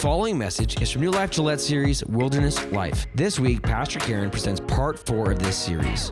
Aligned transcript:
following 0.00 0.38
message 0.38 0.80
is 0.80 0.90
from 0.90 1.02
New 1.02 1.10
Life 1.10 1.30
Gillette 1.30 1.60
series 1.60 2.02
Wilderness 2.06 2.64
Life. 2.72 3.06
This 3.14 3.38
week, 3.38 3.60
Pastor 3.60 3.98
Karen 3.98 4.30
presents 4.30 4.58
part 4.66 4.98
four 4.98 5.30
of 5.30 5.40
this 5.40 5.54
series. 5.54 6.10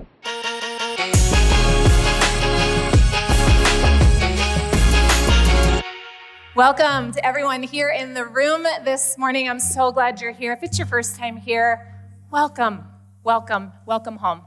Welcome 6.54 7.12
to 7.12 7.24
everyone 7.24 7.62
here 7.62 7.88
in 7.88 8.12
the 8.12 8.26
room 8.26 8.64
this 8.84 9.16
morning. 9.16 9.48
I'm 9.48 9.58
so 9.58 9.90
glad 9.90 10.20
you're 10.20 10.32
here. 10.32 10.52
If 10.52 10.62
it's 10.62 10.76
your 10.76 10.86
first 10.86 11.16
time 11.16 11.38
here, 11.38 11.98
welcome, 12.30 12.84
welcome, 13.24 13.72
welcome 13.86 14.18
home. 14.18 14.42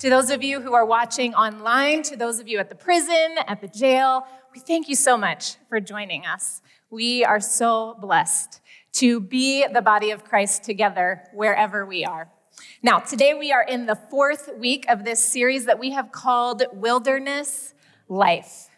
To 0.00 0.10
those 0.10 0.28
of 0.28 0.42
you 0.42 0.60
who 0.60 0.74
are 0.74 0.84
watching 0.84 1.34
online, 1.34 2.02
to 2.02 2.16
those 2.16 2.40
of 2.40 2.48
you 2.48 2.58
at 2.58 2.68
the 2.68 2.74
prison, 2.74 3.36
at 3.46 3.60
the 3.60 3.68
jail, 3.68 4.26
we 4.52 4.58
thank 4.58 4.88
you 4.88 4.96
so 4.96 5.16
much 5.16 5.54
for 5.68 5.78
joining 5.78 6.26
us. 6.26 6.62
We 6.90 7.24
are 7.24 7.40
so 7.40 7.96
blessed 8.00 8.60
to 8.92 9.20
be 9.20 9.66
the 9.66 9.82
body 9.82 10.10
of 10.10 10.24
Christ 10.24 10.64
together 10.64 11.22
wherever 11.32 11.86
we 11.86 12.04
are. 12.04 12.28
Now, 12.82 12.98
today 12.98 13.34
we 13.34 13.52
are 13.52 13.62
in 13.62 13.86
the 13.86 13.96
fourth 13.96 14.50
week 14.58 14.84
of 14.88 15.04
this 15.04 15.24
series 15.24 15.64
that 15.66 15.78
we 15.78 15.90
have 15.92 16.12
called 16.12 16.64
Wilderness 16.72 17.74
Life. 18.08 18.68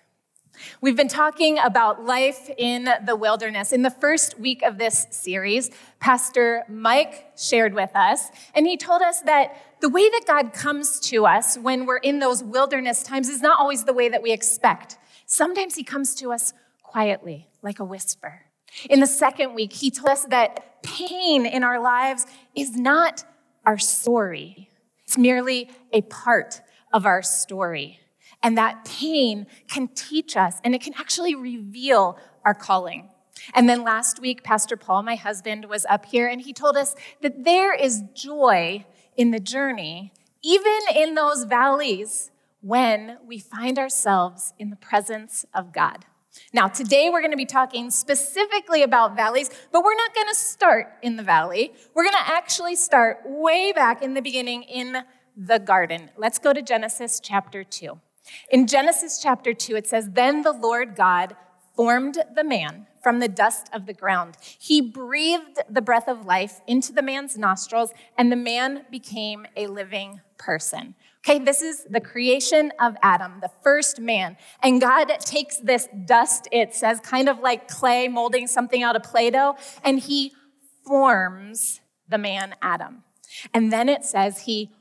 We've 0.81 0.97
been 0.97 1.09
talking 1.09 1.59
about 1.59 2.05
life 2.05 2.49
in 2.57 2.89
the 3.05 3.17
wilderness. 3.17 3.73
In 3.73 3.83
the 3.83 3.91
first 3.91 4.39
week 4.39 4.63
of 4.63 4.79
this 4.79 5.07
series, 5.11 5.71
Pastor 5.99 6.62
Mike 6.69 7.33
shared 7.37 7.75
with 7.75 7.91
us, 7.95 8.29
and 8.55 8.67
he 8.67 8.77
told 8.77 9.03
us 9.03 9.21
that 9.23 9.57
the 9.81 9.89
way 9.89 10.09
that 10.09 10.23
God 10.27 10.53
comes 10.53 11.01
to 11.01 11.27
us 11.27 11.59
when 11.59 11.87
we're 11.87 11.97
in 11.99 12.21
those 12.21 12.43
wilderness 12.43 13.03
times 13.03 13.29
is 13.29 13.43
not 13.43 13.59
always 13.59 13.85
the 13.85 13.93
way 13.93 14.09
that 14.09 14.23
we 14.23 14.33
expect. 14.33 14.97
Sometimes 15.27 15.75
he 15.75 15.83
comes 15.83 16.15
to 16.17 16.33
us 16.33 16.53
quietly, 16.83 17.49
like 17.62 17.81
a 17.81 17.84
whisper. 17.84 18.44
In 18.91 19.00
the 19.00 19.06
second 19.06 19.55
week, 19.55 19.72
he 19.72 19.91
told 19.91 20.11
us 20.11 20.25
that 20.27 20.83
pain 20.83 21.47
in 21.47 21.64
our 21.64 21.80
lives 21.80 22.27
is 22.55 22.77
not 22.77 23.25
our 23.66 23.78
story, 23.78 24.69
it's 25.05 25.16
merely 25.16 25.70
a 25.92 26.03
part 26.03 26.61
of 26.92 27.06
our 27.06 27.22
story. 27.22 27.98
And 28.42 28.58
that 28.58 28.84
pain 28.84 29.47
can 29.69 29.89
teach 29.89 30.36
us 30.36 30.61
and 30.64 30.75
it 30.75 30.83
can 30.83 30.92
actually 30.98 31.34
reveal 31.34 32.19
our 32.44 32.53
calling. 32.53 33.08
And 33.55 33.69
then 33.69 33.83
last 33.83 34.20
week, 34.20 34.42
Pastor 34.42 34.77
Paul, 34.77 35.03
my 35.03 35.16
husband, 35.16 35.64
was 35.64 35.86
up 35.86 36.06
here 36.06 36.28
and 36.28 36.41
he 36.41 36.53
told 36.53 36.77
us 36.77 36.94
that 37.22 37.44
there 37.44 37.75
is 37.75 38.03
joy 38.14 38.84
in 39.16 39.31
the 39.31 39.41
journey, 39.41 40.12
even 40.42 40.78
in 40.94 41.14
those 41.14 41.44
valleys, 41.44 42.31
when 42.61 43.19
we 43.27 43.38
find 43.38 43.78
ourselves 43.78 44.55
in 44.59 44.70
the 44.70 44.77
presence 44.77 45.44
of 45.55 45.72
God. 45.72 46.06
Now, 46.53 46.69
today 46.69 47.11
we're 47.11 47.21
going 47.21 47.31
to 47.31 47.37
be 47.37 47.47
talking 47.47 47.91
specifically 47.91 48.83
about 48.83 49.17
valleys, 49.17 49.51
but 49.73 49.85
we're 49.85 49.97
not 49.97 50.15
going 50.15 50.29
to 50.29 50.35
start 50.35 50.93
in 51.03 51.17
the 51.17 51.23
valley. 51.23 51.73
We're 51.95 52.05
going 52.05 52.25
to 52.25 52.33
actually 52.33 52.77
start 52.77 53.19
way 53.25 53.73
back 53.73 54.03
in 54.03 54.15
the 54.15 54.23
beginning 54.23 54.62
in 54.65 55.05
the 55.37 55.59
garden. 55.59 56.11
Let's 56.17 56.39
go 56.39 56.53
to 56.53 56.62
Genesis 56.62 57.21
chapter 57.21 57.65
2. 57.65 57.99
In 58.51 58.67
Genesis 58.67 59.21
chapter 59.23 59.53
2, 59.53 59.77
it 59.77 59.87
says, 59.87 60.11
Then 60.11 60.43
the 60.43 60.53
Lord 60.53 60.97
God 60.97 61.37
formed 61.77 62.19
the 62.35 62.45
man 62.45 62.87
from 63.03 63.19
the 63.19 63.29
dust 63.29 63.69
of 63.73 63.87
the 63.87 63.93
ground. 63.93 64.37
He 64.41 64.81
breathed 64.81 65.59
the 65.69 65.83
breath 65.83 66.09
of 66.09 66.25
life 66.25 66.61
into 66.67 66.93
the 66.93 67.03
man's 67.03 67.37
nostrils, 67.37 67.91
and 68.17 68.33
the 68.33 68.37
man 68.37 68.87
became 68.91 69.47
a 69.57 69.67
living 69.67 70.21
person. 70.39 70.95
Okay, 71.27 71.39
this 71.39 71.62
is 71.62 71.84
the 71.89 72.00
creation 72.00 72.70
of 72.78 72.97
Adam, 73.03 73.39
the 73.41 73.50
first 73.62 73.98
man. 73.98 74.36
And 74.62 74.78
God 74.78 75.08
takes 75.20 75.56
this 75.56 75.89
dust, 76.05 76.48
it 76.53 76.75
says, 76.75 77.00
kind 77.00 77.31
of 77.31 77.41
like 77.41 77.66
clay 77.66 78.08
molding 78.08 78.47
something 78.47 78.83
out 78.83 78.94
of 78.94 79.03
Play 79.05 79.31
Doh, 79.31 79.56
and 79.82 79.99
he 79.99 80.32
forms 80.84 81.81
the 82.06 82.19
man 82.19 82.54
Adam. 82.60 83.04
And 83.54 83.72
then 83.72 83.88
it 83.88 84.04
says 84.04 84.41
he 84.41 84.72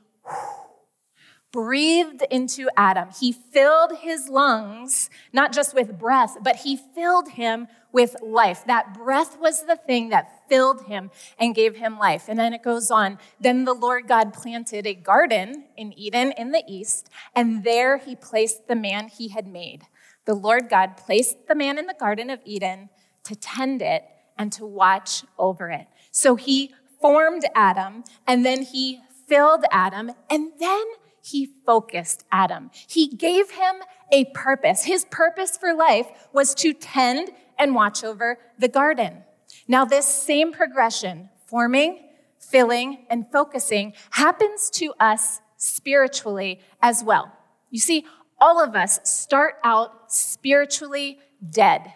breathed 1.50 2.22
into 2.30 2.68
Adam. 2.76 3.08
He 3.18 3.32
filled 3.32 3.98
his 4.00 4.28
lungs, 4.28 5.08
not 5.32 5.50
just 5.50 5.74
with 5.74 5.98
breath, 5.98 6.36
but 6.42 6.56
he 6.56 6.76
filled 6.76 7.30
him 7.30 7.68
with 7.94 8.16
life. 8.20 8.64
That 8.66 8.92
breath 8.92 9.38
was 9.40 9.64
the 9.64 9.76
thing 9.76 10.10
that 10.10 10.48
filled 10.48 10.82
him 10.86 11.10
and 11.38 11.54
gave 11.54 11.76
him 11.76 11.96
life. 11.96 12.24
And 12.28 12.38
then 12.38 12.52
it 12.52 12.62
goes 12.62 12.90
on. 12.90 13.18
Then 13.40 13.64
the 13.64 13.72
Lord 13.72 14.08
God 14.08 14.34
planted 14.34 14.86
a 14.86 14.94
garden 14.94 15.64
in 15.76 15.92
Eden 15.98 16.32
in 16.36 16.50
the 16.50 16.64
east, 16.68 17.08
and 17.34 17.64
there 17.64 17.96
he 17.98 18.16
placed 18.16 18.66
the 18.66 18.74
man 18.74 19.08
he 19.08 19.28
had 19.28 19.46
made. 19.46 19.84
The 20.26 20.34
Lord 20.34 20.68
God 20.68 20.96
placed 20.96 21.46
the 21.46 21.54
man 21.54 21.78
in 21.78 21.86
the 21.86 21.94
Garden 21.94 22.30
of 22.30 22.40
Eden 22.44 22.90
to 23.22 23.36
tend 23.36 23.80
it 23.80 24.04
and 24.36 24.52
to 24.52 24.66
watch 24.66 25.22
over 25.38 25.70
it. 25.70 25.86
So 26.10 26.34
he 26.34 26.74
formed 27.00 27.44
Adam, 27.54 28.04
and 28.26 28.44
then 28.44 28.62
he 28.62 29.00
filled 29.28 29.64
Adam, 29.70 30.10
and 30.28 30.52
then 30.58 30.84
he 31.22 31.48
focused 31.64 32.24
Adam. 32.32 32.70
He 32.88 33.08
gave 33.08 33.52
him 33.52 33.76
a 34.10 34.26
purpose. 34.26 34.84
His 34.84 35.04
purpose 35.06 35.56
for 35.56 35.72
life 35.72 36.06
was 36.32 36.54
to 36.56 36.72
tend 36.72 37.30
and 37.58 37.74
watch 37.74 38.04
over 38.04 38.38
the 38.58 38.68
garden. 38.68 39.22
Now, 39.66 39.84
this 39.84 40.06
same 40.06 40.52
progression, 40.52 41.30
forming, 41.46 42.08
filling, 42.38 43.06
and 43.08 43.30
focusing, 43.30 43.94
happens 44.10 44.70
to 44.70 44.92
us 45.00 45.40
spiritually 45.56 46.60
as 46.82 47.02
well. 47.02 47.32
You 47.70 47.80
see, 47.80 48.04
all 48.40 48.62
of 48.62 48.74
us 48.74 49.00
start 49.04 49.54
out 49.64 50.12
spiritually 50.12 51.18
dead. 51.50 51.92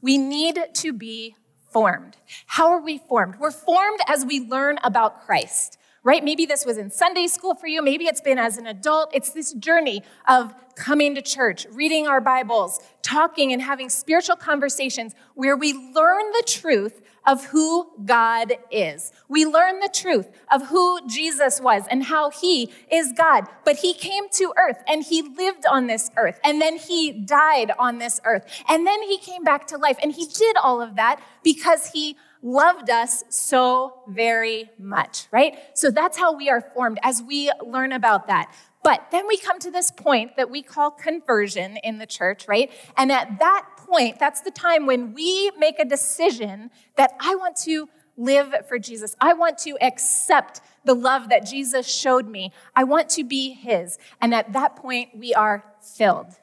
We 0.00 0.18
need 0.18 0.58
to 0.74 0.92
be 0.92 1.36
formed. 1.70 2.16
How 2.46 2.70
are 2.70 2.80
we 2.80 2.98
formed? 2.98 3.36
We're 3.38 3.50
formed 3.50 4.00
as 4.08 4.24
we 4.24 4.40
learn 4.40 4.78
about 4.82 5.26
Christ 5.26 5.78
right? 6.04 6.22
Maybe 6.22 6.46
this 6.46 6.64
was 6.64 6.76
in 6.76 6.90
Sunday 6.90 7.26
school 7.26 7.54
for 7.54 7.66
you. 7.66 7.82
Maybe 7.82 8.04
it's 8.04 8.20
been 8.20 8.38
as 8.38 8.58
an 8.58 8.66
adult. 8.66 9.10
It's 9.14 9.30
this 9.30 9.54
journey 9.54 10.02
of 10.28 10.54
coming 10.76 11.14
to 11.14 11.22
church, 11.22 11.66
reading 11.72 12.06
our 12.06 12.20
Bibles, 12.20 12.80
talking 13.02 13.52
and 13.52 13.62
having 13.62 13.88
spiritual 13.88 14.36
conversations 14.36 15.14
where 15.34 15.56
we 15.56 15.72
learn 15.72 16.30
the 16.32 16.44
truth 16.46 17.00
of 17.26 17.46
who 17.46 17.90
God 18.04 18.52
is. 18.70 19.12
We 19.28 19.46
learn 19.46 19.80
the 19.80 19.88
truth 19.92 20.30
of 20.52 20.66
who 20.66 21.00
Jesus 21.08 21.58
was 21.60 21.84
and 21.90 22.04
how 22.04 22.30
he 22.30 22.70
is 22.92 23.14
God. 23.16 23.46
But 23.64 23.76
he 23.76 23.94
came 23.94 24.28
to 24.30 24.52
earth 24.58 24.82
and 24.86 25.02
he 25.02 25.22
lived 25.22 25.64
on 25.66 25.86
this 25.86 26.10
earth 26.16 26.38
and 26.44 26.60
then 26.60 26.76
he 26.76 27.12
died 27.12 27.72
on 27.78 27.98
this 27.98 28.20
earth 28.24 28.44
and 28.68 28.86
then 28.86 29.02
he 29.02 29.16
came 29.16 29.42
back 29.42 29.66
to 29.68 29.78
life 29.78 29.96
and 30.02 30.12
he 30.12 30.26
did 30.26 30.56
all 30.62 30.82
of 30.82 30.96
that 30.96 31.20
because 31.42 31.92
he 31.92 32.16
loved 32.44 32.90
us 32.90 33.24
so 33.30 33.94
very 34.06 34.70
much, 34.78 35.26
right? 35.32 35.58
So 35.72 35.90
that's 35.90 36.18
how 36.18 36.36
we 36.36 36.50
are 36.50 36.60
formed 36.60 36.98
as 37.02 37.22
we 37.22 37.50
learn 37.64 37.90
about 37.90 38.26
that. 38.26 38.54
But 38.84 39.06
then 39.10 39.26
we 39.26 39.38
come 39.38 39.58
to 39.60 39.70
this 39.70 39.90
point 39.90 40.36
that 40.36 40.50
we 40.50 40.62
call 40.62 40.90
conversion 40.90 41.78
in 41.78 41.98
the 41.98 42.06
church, 42.06 42.46
right? 42.46 42.70
And 42.98 43.10
at 43.10 43.38
that 43.38 43.66
point, 43.78 44.18
that's 44.18 44.42
the 44.42 44.50
time 44.50 44.84
when 44.84 45.14
we 45.14 45.50
make 45.58 45.78
a 45.78 45.86
decision 45.86 46.70
that 46.96 47.12
I 47.18 47.34
want 47.34 47.56
to 47.62 47.88
live 48.18 48.54
for 48.68 48.78
Jesus. 48.78 49.16
I 49.22 49.32
want 49.32 49.56
to 49.58 49.78
accept 49.80 50.60
the 50.84 50.94
love 50.94 51.30
that 51.30 51.46
Jesus 51.46 51.88
showed 51.88 52.28
me. 52.28 52.52
I 52.76 52.84
want 52.84 53.08
to 53.10 53.24
be 53.24 53.54
his. 53.54 53.98
And 54.20 54.34
at 54.34 54.52
that 54.52 54.76
point, 54.76 55.16
we 55.16 55.32
are 55.32 55.64
filled. 55.80 56.34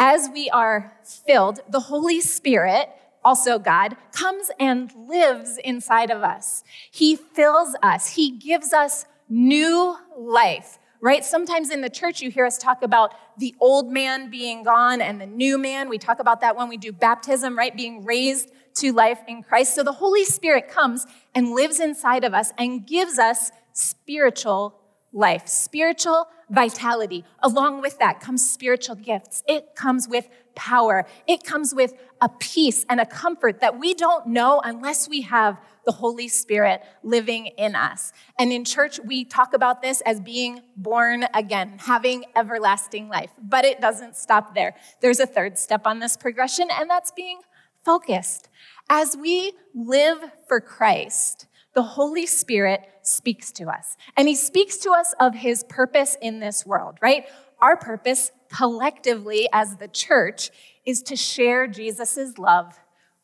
As 0.00 0.28
we 0.32 0.50
are 0.50 0.96
filled, 1.04 1.60
the 1.68 1.80
Holy 1.80 2.20
Spirit 2.20 2.88
also 3.24 3.58
God, 3.58 3.96
comes 4.12 4.50
and 4.58 4.92
lives 4.94 5.58
inside 5.62 6.10
of 6.10 6.22
us. 6.22 6.64
He 6.90 7.16
fills 7.16 7.74
us, 7.82 8.14
He 8.14 8.30
gives 8.30 8.72
us 8.72 9.04
new 9.28 9.96
life, 10.16 10.78
right? 11.00 11.24
Sometimes 11.24 11.70
in 11.70 11.80
the 11.80 11.90
church, 11.90 12.20
you 12.20 12.30
hear 12.30 12.46
us 12.46 12.58
talk 12.58 12.82
about 12.82 13.14
the 13.38 13.54
old 13.60 13.90
man 13.90 14.30
being 14.30 14.62
gone 14.62 15.00
and 15.00 15.20
the 15.20 15.26
new 15.26 15.58
man. 15.58 15.88
We 15.88 15.98
talk 15.98 16.18
about 16.18 16.40
that 16.40 16.56
when 16.56 16.68
we 16.68 16.76
do 16.76 16.92
baptism, 16.92 17.56
right? 17.56 17.74
Being 17.74 18.04
raised 18.04 18.50
to 18.76 18.92
life 18.92 19.20
in 19.26 19.42
Christ. 19.42 19.74
So 19.74 19.82
the 19.82 19.92
Holy 19.92 20.24
Spirit 20.24 20.68
comes 20.68 21.06
and 21.34 21.50
lives 21.50 21.80
inside 21.80 22.24
of 22.24 22.34
us 22.34 22.52
and 22.58 22.86
gives 22.86 23.18
us 23.18 23.50
spiritual 23.72 24.79
life, 25.12 25.48
spiritual 25.48 26.28
vitality. 26.48 27.24
Along 27.40 27.80
with 27.80 27.98
that 27.98 28.20
comes 28.20 28.48
spiritual 28.48 28.96
gifts. 28.96 29.42
It 29.46 29.74
comes 29.74 30.08
with 30.08 30.28
power. 30.54 31.06
It 31.26 31.44
comes 31.44 31.74
with 31.74 31.94
a 32.20 32.28
peace 32.28 32.84
and 32.88 33.00
a 33.00 33.06
comfort 33.06 33.60
that 33.60 33.78
we 33.78 33.94
don't 33.94 34.26
know 34.26 34.60
unless 34.64 35.08
we 35.08 35.22
have 35.22 35.60
the 35.86 35.92
Holy 35.92 36.28
Spirit 36.28 36.82
living 37.02 37.46
in 37.46 37.74
us. 37.74 38.12
And 38.38 38.52
in 38.52 38.64
church, 38.64 39.00
we 39.04 39.24
talk 39.24 39.54
about 39.54 39.80
this 39.80 40.00
as 40.02 40.20
being 40.20 40.60
born 40.76 41.24
again, 41.34 41.78
having 41.78 42.24
everlasting 42.36 43.08
life. 43.08 43.30
But 43.42 43.64
it 43.64 43.80
doesn't 43.80 44.16
stop 44.16 44.54
there. 44.54 44.74
There's 45.00 45.20
a 45.20 45.26
third 45.26 45.58
step 45.58 45.86
on 45.86 46.00
this 46.00 46.16
progression, 46.16 46.68
and 46.70 46.90
that's 46.90 47.10
being 47.10 47.40
focused. 47.84 48.48
As 48.88 49.16
we 49.16 49.52
live 49.74 50.18
for 50.48 50.60
Christ, 50.60 51.46
the 51.74 51.82
Holy 51.82 52.26
Spirit 52.26 52.86
speaks 53.10 53.52
to 53.52 53.68
us. 53.68 53.96
And 54.16 54.28
he 54.28 54.34
speaks 54.34 54.76
to 54.78 54.90
us 54.90 55.14
of 55.20 55.34
his 55.34 55.64
purpose 55.64 56.16
in 56.20 56.40
this 56.40 56.64
world, 56.64 56.98
right? 57.02 57.26
Our 57.60 57.76
purpose 57.76 58.32
collectively 58.52 59.48
as 59.52 59.76
the 59.76 59.88
church 59.88 60.50
is 60.84 61.02
to 61.02 61.16
share 61.16 61.66
Jesus' 61.66 62.38
love 62.38 62.78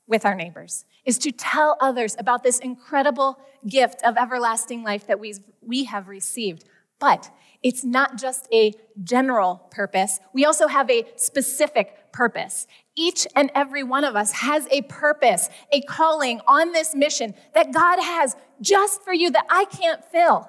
with 0.07 0.25
our 0.25 0.35
neighbors. 0.35 0.85
is 1.05 1.19
to 1.19 1.31
tell 1.31 1.77
others 1.81 2.17
about 2.19 2.43
this 2.43 2.59
incredible 2.59 3.39
gift 3.69 4.03
of 4.05 4.17
everlasting 4.17 4.83
life 4.83 5.07
that 5.07 5.21
we, 5.21 5.35
we 5.61 5.85
have 5.85 6.09
received. 6.09 6.65
But 6.99 7.31
it's 7.63 7.85
not 7.85 8.19
just 8.19 8.49
a 8.53 8.73
general 9.03 9.67
purpose, 9.71 10.19
we 10.33 10.45
also 10.45 10.67
have 10.67 10.91
a 10.91 11.05
specific 11.17 12.13
purpose. 12.13 12.67
Each 12.97 13.27
and 13.37 13.51
every 13.55 13.83
one 13.83 14.05
of 14.05 14.17
us 14.17 14.33
has 14.33 14.67
a 14.71 14.83
purpose, 14.83 15.49
a 15.71 15.83
calling 15.83 16.41
on 16.49 16.73
this 16.73 16.95
mission 16.95 17.35
that 17.55 17.73
God 17.73 18.01
has 18.01 18.35
just 18.61 19.03
for 19.03 19.13
you 19.13 19.31
that 19.31 19.47
I 19.51 19.67
can't 19.67 20.03
fill. 20.05 20.49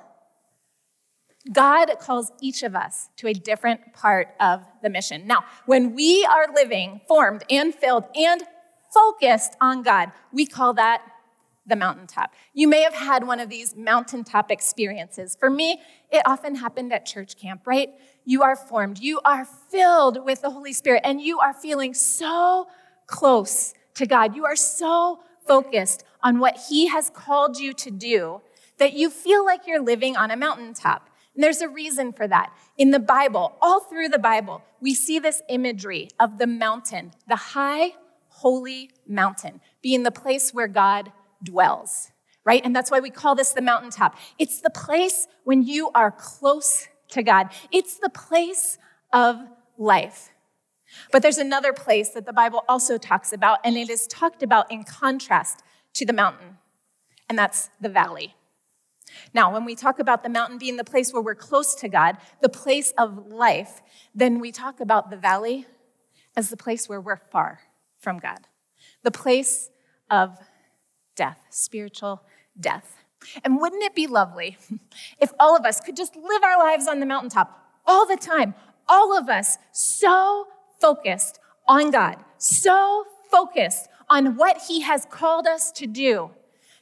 God 1.52 1.90
calls 2.00 2.32
each 2.42 2.64
of 2.64 2.76
us 2.76 3.10
to 3.18 3.28
a 3.28 3.34
different 3.34 3.94
part 3.94 4.30
of 4.40 4.66
the 4.82 4.90
mission. 4.90 5.28
Now, 5.28 5.44
when 5.66 5.94
we 5.94 6.26
are 6.26 6.48
living, 6.54 7.02
formed, 7.08 7.44
and 7.50 7.74
filled, 7.74 8.06
and 8.16 8.44
focused 8.94 9.56
on 9.62 9.84
God, 9.84 10.12
we 10.32 10.46
call 10.46 10.74
that 10.74 11.02
the 11.68 11.76
mountaintop. 11.76 12.34
You 12.54 12.68
may 12.68 12.82
have 12.82 12.94
had 12.94 13.28
one 13.28 13.40
of 13.40 13.50
these 13.50 13.76
mountaintop 13.76 14.50
experiences. 14.52 15.38
For 15.40 15.50
me, 15.50 15.82
it 16.12 16.22
often 16.26 16.56
happened 16.56 16.94
at 16.94 17.06
church 17.06 17.38
camp, 17.38 17.68
right? 17.68 17.90
You 18.26 18.44
are 18.44 18.56
formed, 18.56 19.00
you 19.00 19.20
are 19.26 19.46
filled 19.46 20.26
with 20.26 20.42
the 20.42 20.50
Holy 20.50 20.74
Spirit, 20.74 21.02
and 21.04 21.22
you 21.22 21.40
are 21.40 21.54
feeling 21.54 21.94
so 21.94 22.68
close 23.06 23.74
to 23.96 24.06
God. 24.06 24.36
You 24.36 24.46
are 24.46 24.56
so 24.56 25.20
focused 25.46 26.04
on 26.24 26.40
what 26.40 26.58
He 26.70 26.88
has 26.88 27.10
called 27.10 27.60
you 27.60 27.74
to 27.74 27.92
do 27.92 28.42
that 28.78 28.94
you 28.94 29.10
feel 29.10 29.46
like 29.46 29.68
you're 29.68 29.82
living 29.82 30.16
on 30.16 30.32
a 30.32 30.38
mountaintop. 30.38 31.10
And 31.34 31.44
there's 31.44 31.62
a 31.62 31.70
reason 31.70 32.14
for 32.14 32.28
that. 32.28 32.52
In 32.78 32.92
the 32.92 33.00
Bible, 33.00 33.56
all 33.62 33.80
through 33.80 34.10
the 34.10 34.20
Bible, 34.20 34.64
we 34.82 34.94
see 34.94 35.20
this 35.20 35.42
imagery 35.50 36.10
of 36.20 36.38
the 36.38 36.48
mountain, 36.48 37.12
the 37.28 37.36
high, 37.36 37.92
holy 38.28 38.92
mountain, 39.08 39.62
being 39.82 40.04
the 40.04 40.12
place 40.12 40.54
where 40.54 40.68
God 40.68 41.12
dwells, 41.44 42.12
right? 42.44 42.62
And 42.64 42.76
that's 42.76 42.92
why 42.92 43.00
we 43.00 43.10
call 43.10 43.36
this 43.36 43.52
the 43.52 43.62
mountaintop. 43.62 44.18
It's 44.40 44.62
the 44.62 44.70
place 44.70 45.28
when 45.44 45.64
you 45.64 45.92
are 45.94 46.12
close 46.12 46.88
to 47.10 47.24
God, 47.24 47.50
it's 47.72 47.98
the 47.98 48.10
place 48.10 48.78
of 49.14 49.40
life. 49.78 50.30
But 51.12 51.22
there's 51.22 51.38
another 51.38 51.74
place 51.74 52.10
that 52.10 52.26
the 52.26 52.34
Bible 52.34 52.64
also 52.68 52.98
talks 52.98 53.34
about, 53.34 53.60
and 53.64 53.78
it 53.78 53.90
is 53.90 54.08
talked 54.08 54.44
about 54.44 54.72
in 54.72 54.84
contrast 54.84 55.62
to 55.94 56.06
the 56.06 56.14
mountain, 56.14 56.58
and 57.30 57.38
that's 57.38 57.70
the 57.80 57.90
valley. 57.90 58.36
Now, 59.34 59.52
when 59.54 59.66
we 59.66 59.76
talk 59.76 60.00
about 60.00 60.24
the 60.24 60.30
mountain 60.30 60.58
being 60.58 60.78
the 60.78 60.84
place 60.84 61.14
where 61.14 61.22
we're 61.22 61.36
close 61.36 61.76
to 61.76 61.90
God, 61.90 62.18
the 62.42 62.50
place 62.50 62.94
of 62.98 63.28
life, 63.28 63.82
then 64.14 64.40
we 64.40 64.52
talk 64.52 64.80
about 64.80 65.10
the 65.10 65.18
valley 65.18 65.66
as 66.36 66.50
the 66.50 66.58
place 66.58 66.88
where 66.88 67.02
we're 67.02 67.18
far 67.18 67.62
from 68.00 68.20
God, 68.20 68.48
the 69.04 69.12
place 69.12 69.70
of 70.10 70.38
death, 71.18 71.40
spiritual 71.50 72.22
death. 72.58 72.96
And 73.44 73.60
wouldn't 73.60 73.84
it 73.84 73.96
be 73.96 74.08
lovely 74.08 74.58
if 75.20 75.34
all 75.40 75.58
of 75.58 75.66
us 75.66 75.82
could 75.82 75.98
just 75.98 76.16
live 76.16 76.44
our 76.44 76.58
lives 76.58 76.88
on 76.88 77.02
the 77.02 77.06
mountaintop 77.06 77.60
all 77.86 78.06
the 78.06 78.16
time? 78.16 78.54
All 78.88 79.18
of 79.18 79.28
us 79.28 79.58
so 79.74 80.48
focused 80.80 81.40
on 81.68 81.92
God, 81.92 82.24
so 82.38 83.04
focused 83.30 83.90
on 84.10 84.38
what 84.38 84.62
He 84.70 84.82
has 84.82 85.06
called 85.10 85.46
us 85.46 85.72
to 85.74 85.88
do 85.88 86.32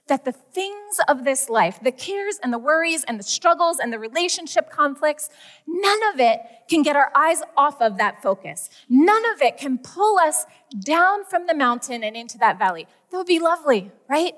that 0.07 0.23
the 0.23 0.31
things 0.31 0.99
of 1.07 1.23
this 1.23 1.49
life, 1.49 1.79
the 1.81 1.91
cares 1.91 2.37
and 2.43 2.53
the 2.53 2.59
worries 2.59 3.03
and 3.05 3.19
the 3.19 3.23
struggles 3.23 3.79
and 3.79 3.91
the 3.91 3.97
relationship 3.97 4.69
conflicts, 4.69 5.29
none 5.67 5.99
of 6.13 6.19
it 6.19 6.39
can 6.69 6.83
get 6.83 6.95
our 6.95 7.11
eyes 7.15 7.41
off 7.57 7.81
of 7.81 7.97
that 7.97 8.21
focus. 8.21 8.69
None 8.87 9.23
of 9.33 9.41
it 9.41 9.57
can 9.57 9.79
pull 9.79 10.19
us 10.19 10.45
down 10.79 11.25
from 11.25 11.47
the 11.47 11.55
mountain 11.55 12.03
and 12.03 12.15
into 12.15 12.37
that 12.37 12.59
valley. 12.59 12.87
That 13.15 13.19
would 13.19 13.27
be 13.27 13.39
lovely, 13.39 13.91
right? 14.09 14.33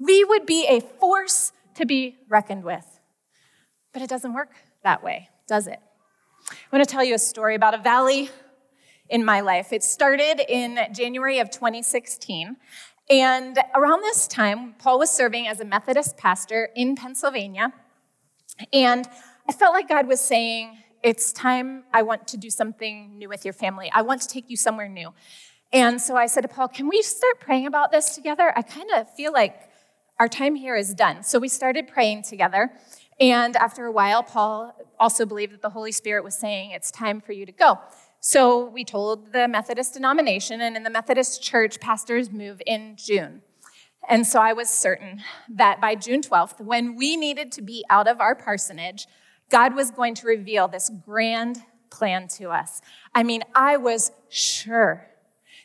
We 0.00 0.24
would 0.24 0.44
be 0.44 0.66
a 0.66 0.80
force 0.80 1.52
to 1.76 1.86
be 1.86 2.16
reckoned 2.28 2.64
with. 2.64 2.98
But 3.92 4.02
it 4.02 4.10
doesn't 4.10 4.34
work 4.34 4.50
that 4.82 5.04
way, 5.04 5.28
does 5.46 5.68
it? 5.68 5.78
I 6.50 6.56
want 6.76 6.84
to 6.84 6.92
tell 6.92 7.04
you 7.04 7.14
a 7.14 7.18
story 7.20 7.54
about 7.54 7.74
a 7.74 7.78
valley 7.78 8.30
in 9.08 9.24
my 9.24 9.40
life. 9.40 9.72
It 9.72 9.84
started 9.84 10.40
in 10.48 10.80
January 10.92 11.38
of 11.38 11.50
2016. 11.50 12.56
And 13.08 13.56
around 13.76 14.00
this 14.00 14.26
time, 14.26 14.74
Paul 14.80 14.98
was 14.98 15.12
serving 15.12 15.46
as 15.46 15.60
a 15.60 15.64
Methodist 15.64 16.16
pastor 16.16 16.70
in 16.74 16.96
Pennsylvania. 16.96 17.72
And 18.72 19.08
I 19.48 19.52
felt 19.52 19.74
like 19.74 19.88
God 19.88 20.08
was 20.08 20.20
saying, 20.20 20.76
It's 21.04 21.32
time 21.32 21.84
I 21.94 22.02
want 22.02 22.26
to 22.26 22.36
do 22.36 22.50
something 22.50 23.16
new 23.16 23.28
with 23.28 23.44
your 23.44 23.54
family. 23.54 23.92
I 23.94 24.02
want 24.02 24.22
to 24.22 24.28
take 24.28 24.50
you 24.50 24.56
somewhere 24.56 24.88
new. 24.88 25.14
And 25.72 26.00
so 26.00 26.16
I 26.16 26.26
said 26.26 26.42
to 26.42 26.48
Paul, 26.48 26.68
Can 26.68 26.88
we 26.88 27.02
start 27.02 27.40
praying 27.40 27.66
about 27.66 27.92
this 27.92 28.14
together? 28.14 28.52
I 28.56 28.62
kind 28.62 28.90
of 28.94 29.12
feel 29.14 29.32
like 29.32 29.68
our 30.18 30.28
time 30.28 30.54
here 30.54 30.76
is 30.76 30.94
done. 30.94 31.22
So 31.22 31.38
we 31.38 31.48
started 31.48 31.88
praying 31.88 32.22
together. 32.22 32.72
And 33.20 33.56
after 33.56 33.84
a 33.86 33.92
while, 33.92 34.22
Paul 34.22 34.74
also 34.98 35.26
believed 35.26 35.52
that 35.52 35.62
the 35.62 35.70
Holy 35.70 35.92
Spirit 35.92 36.24
was 36.24 36.34
saying, 36.34 36.70
It's 36.70 36.90
time 36.90 37.20
for 37.20 37.32
you 37.32 37.44
to 37.44 37.52
go. 37.52 37.78
So 38.20 38.68
we 38.68 38.84
told 38.84 39.32
the 39.32 39.46
Methodist 39.46 39.94
denomination, 39.94 40.60
and 40.60 40.76
in 40.76 40.82
the 40.82 40.90
Methodist 40.90 41.42
church, 41.42 41.78
pastors 41.78 42.32
move 42.32 42.60
in 42.66 42.96
June. 42.96 43.42
And 44.08 44.26
so 44.26 44.40
I 44.40 44.54
was 44.54 44.70
certain 44.70 45.22
that 45.50 45.80
by 45.80 45.94
June 45.94 46.22
12th, 46.22 46.60
when 46.60 46.96
we 46.96 47.16
needed 47.16 47.52
to 47.52 47.62
be 47.62 47.84
out 47.90 48.08
of 48.08 48.20
our 48.20 48.34
parsonage, 48.34 49.06
God 49.50 49.74
was 49.74 49.90
going 49.90 50.14
to 50.16 50.26
reveal 50.26 50.66
this 50.66 50.90
grand 51.04 51.62
plan 51.90 52.26
to 52.28 52.50
us. 52.50 52.80
I 53.14 53.22
mean, 53.22 53.42
I 53.54 53.76
was 53.76 54.12
sure 54.28 55.07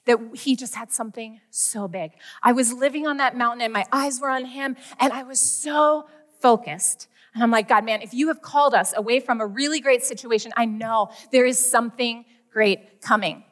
that 0.05 0.19
he 0.35 0.55
just 0.55 0.75
had 0.75 0.91
something 0.91 1.39
so 1.49 1.87
big. 1.87 2.11
I 2.41 2.51
was 2.51 2.73
living 2.73 3.07
on 3.07 3.17
that 3.17 3.37
mountain 3.37 3.61
and 3.61 3.73
my 3.73 3.85
eyes 3.91 4.19
were 4.19 4.29
on 4.29 4.45
him, 4.45 4.75
and 4.99 5.13
I 5.13 5.23
was 5.23 5.39
so 5.39 6.07
focused. 6.41 7.07
And 7.33 7.41
I'm 7.41 7.51
like, 7.51 7.67
God, 7.67 7.83
man, 7.83 8.01
if 8.01 8.13
you 8.13 8.27
have 8.27 8.41
called 8.41 8.73
us 8.73 8.93
away 8.95 9.19
from 9.19 9.41
a 9.41 9.47
really 9.47 9.79
great 9.79 10.03
situation, 10.03 10.51
I 10.55 10.65
know 10.65 11.09
there 11.31 11.45
is 11.45 11.57
something 11.57 12.25
great 12.51 13.01
coming. 13.01 13.43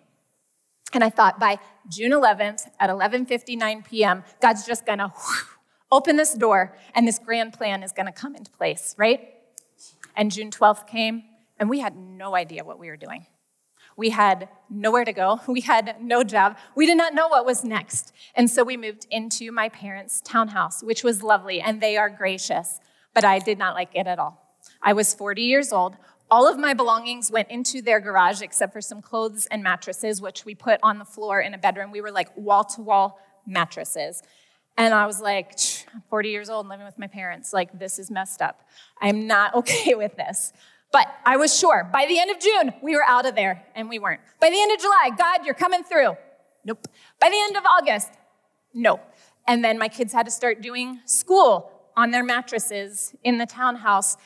And 0.94 1.04
I 1.04 1.10
thought 1.10 1.40
by 1.40 1.58
June 1.90 2.12
11th 2.12 2.68
at 2.80 2.90
11:59 2.90 3.86
p.m., 3.86 4.24
God's 4.42 4.66
just 4.66 4.86
going 4.86 5.00
to 5.00 5.12
open 5.92 6.16
this 6.16 6.34
door 6.34 6.78
and 6.94 7.08
this 7.08 7.20
grand 7.20 7.54
plan 7.54 7.82
is 7.82 7.92
going 7.92 8.06
to 8.06 8.12
come 8.12 8.36
into 8.36 8.52
place, 8.52 8.94
right? 8.98 9.30
And 10.16 10.32
June 10.32 10.52
12th 10.52 10.86
came 10.88 11.24
and 11.60 11.70
we 11.70 11.80
had 11.80 11.96
no 11.96 12.36
idea 12.36 12.64
what 12.64 12.78
we 12.78 12.90
were 12.90 12.98
doing. 12.98 13.26
We 13.98 14.10
had 14.10 14.50
nowhere 14.70 15.06
to 15.06 15.14
go. 15.14 15.42
We 15.48 15.62
had 15.62 15.98
no 16.02 16.24
job. 16.24 16.58
We 16.76 16.86
did 16.86 16.98
not 16.98 17.14
know 17.14 17.28
what 17.28 17.46
was 17.46 17.64
next. 17.64 18.14
And 18.36 18.50
so 18.50 18.64
we 18.64 18.78
moved 18.78 19.06
into 19.12 19.52
my 19.52 19.70
parents' 19.70 20.22
townhouse, 20.24 20.82
which 20.84 21.04
was 21.04 21.24
lovely, 21.24 21.62
and 21.62 21.82
they 21.82 21.98
are 21.98 22.10
gracious, 22.10 22.80
but 23.14 23.26
I 23.26 23.40
did 23.40 23.58
not 23.58 23.76
like 23.76 23.90
it 23.94 24.08
at 24.08 24.20
all. 24.20 24.56
I 24.82 24.94
was 24.94 25.14
40 25.14 25.42
years 25.42 25.74
old, 25.74 25.98
all 26.32 26.48
of 26.48 26.58
my 26.58 26.74
belongings 26.74 27.30
went 27.30 27.52
into 27.52 27.82
their 27.82 28.00
garage 28.00 28.42
except 28.42 28.72
for 28.72 28.80
some 28.80 29.02
clothes 29.02 29.48
and 29.48 29.62
mattresses, 29.62 30.22
which 30.22 30.46
we 30.46 30.56
put 30.56 30.80
on 30.82 30.98
the 30.98 31.06
floor 31.06 31.42
in 31.42 31.54
a 31.54 31.58
bedroom. 31.58 31.92
We 31.92 32.00
were 32.00 32.10
like 32.10 32.30
wall 32.38 32.64
to 32.64 32.82
wall 32.82 33.20
mattresses. 33.46 34.24
And 34.78 34.94
I 34.94 35.06
was 35.06 35.20
like, 35.20 35.52
I'm 35.94 36.02
40 36.10 36.30
years 36.30 36.50
old 36.50 36.70
living 36.70 36.86
with 36.86 36.98
my 36.98 37.08
parents. 37.08 37.52
Like, 37.52 37.78
this 37.78 38.00
is 38.00 38.10
messed 38.10 38.42
up. 38.42 38.62
I'm 39.02 39.28
not 39.28 39.54
okay 39.56 39.94
with 39.94 40.16
this. 40.16 40.54
But 40.92 41.08
I 41.26 41.38
was 41.38 41.58
sure 41.58 41.90
by 41.92 42.06
the 42.06 42.20
end 42.20 42.32
of 42.32 42.40
June, 42.40 42.74
we 42.82 42.96
were 42.96 43.06
out 43.06 43.26
of 43.26 43.36
there, 43.36 43.66
and 43.76 43.90
we 43.90 44.00
weren't. 44.00 44.22
By 44.40 44.50
the 44.50 44.62
end 44.62 44.72
of 44.72 44.80
July, 44.80 45.12
God, 45.18 45.46
you're 45.46 45.56
coming 45.56 45.84
through. 45.84 46.16
Nope. 46.66 46.86
By 47.20 47.30
the 47.30 47.42
end 47.42 47.58
of 47.58 47.64
August, 47.66 48.10
nope. 48.74 49.02
And 49.48 49.64
then 49.64 49.78
my 49.78 49.88
kids 49.88 50.14
had 50.14 50.26
to 50.26 50.32
start 50.32 50.62
doing 50.62 51.00
school 51.06 51.72
on 51.96 52.12
their 52.12 52.24
mattresses 52.24 53.16
in 53.24 53.38
the 53.38 53.46
townhouse 53.46 54.18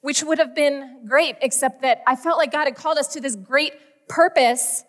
which 0.00 0.22
would 0.22 0.38
have 0.38 0.54
been 0.54 1.06
great, 1.06 1.36
except 1.42 1.82
that 1.82 2.02
I 2.06 2.16
felt 2.16 2.38
like 2.38 2.52
God 2.52 2.64
had 2.64 2.74
called 2.74 2.98
us 2.98 3.08
to 3.08 3.20
this 3.20 3.36
great 3.36 3.74
purpose, 4.08 4.84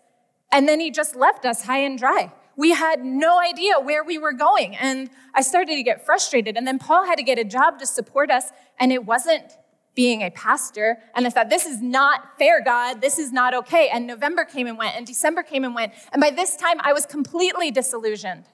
and 0.52 0.68
then 0.68 0.80
He 0.80 0.92
just 0.92 1.16
left 1.16 1.46
us 1.46 1.64
high 1.64 1.80
and 1.80 1.98
dry. 1.98 2.32
We 2.56 2.72
had 2.72 3.04
no 3.04 3.40
idea 3.40 3.80
where 3.80 4.04
we 4.04 4.18
were 4.18 4.34
going, 4.34 4.76
and 4.76 5.10
I 5.34 5.42
started 5.42 5.76
to 5.76 5.84
get 5.84 6.06
frustrated. 6.06 6.58
And 6.58 6.68
then 6.68 6.80
Paul 6.80 7.06
had 7.06 7.16
to 7.16 7.24
get 7.24 7.40
a 7.40 7.44
job 7.44 7.80
to 7.80 7.88
support 7.88 8.30
us, 8.30 8.52
and 8.80 8.92
it 8.92 9.06
wasn't 9.06 9.58
being 9.94 10.22
a 10.22 10.32
pastor. 10.32 11.00
And 11.16 11.28
I 11.28 11.30
thought, 11.30 11.50
this 11.50 11.66
is 11.66 11.82
not 11.82 12.38
fair, 12.38 12.64
God. 12.64 13.02
This 13.02 13.20
is 13.20 13.32
not 13.32 13.54
okay. 13.54 13.90
And 13.92 14.08
November 14.08 14.46
came 14.46 14.68
and 14.68 14.78
went, 14.78 14.96
and 14.96 15.06
December 15.06 15.44
came 15.44 15.64
and 15.64 15.76
went. 15.76 15.94
And 16.14 16.22
by 16.22 16.30
this 16.30 16.56
time, 16.56 16.80
I 16.82 16.94
was 16.94 17.06
completely 17.06 17.72
disillusioned. 17.72 18.46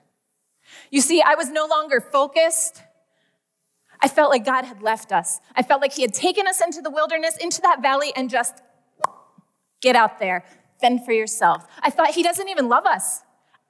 You 0.89 1.01
see, 1.01 1.21
I 1.21 1.35
was 1.35 1.49
no 1.49 1.65
longer 1.65 2.01
focused 2.01 2.81
I 3.99 4.07
felt 4.07 4.29
like 4.29 4.45
God 4.45 4.65
had 4.65 4.81
left 4.81 5.11
us. 5.11 5.39
I 5.55 5.63
felt 5.63 5.81
like 5.81 5.93
He 5.93 6.01
had 6.01 6.13
taken 6.13 6.47
us 6.47 6.61
into 6.61 6.81
the 6.81 6.89
wilderness, 6.89 7.37
into 7.37 7.61
that 7.61 7.81
valley, 7.81 8.13
and 8.15 8.29
just 8.29 8.61
get 9.81 9.95
out 9.95 10.19
there, 10.19 10.43
fend 10.79 11.05
for 11.05 11.11
yourself. 11.11 11.65
I 11.81 11.89
thought 11.89 12.11
He 12.11 12.23
doesn't 12.23 12.49
even 12.49 12.69
love 12.69 12.85
us. 12.85 13.21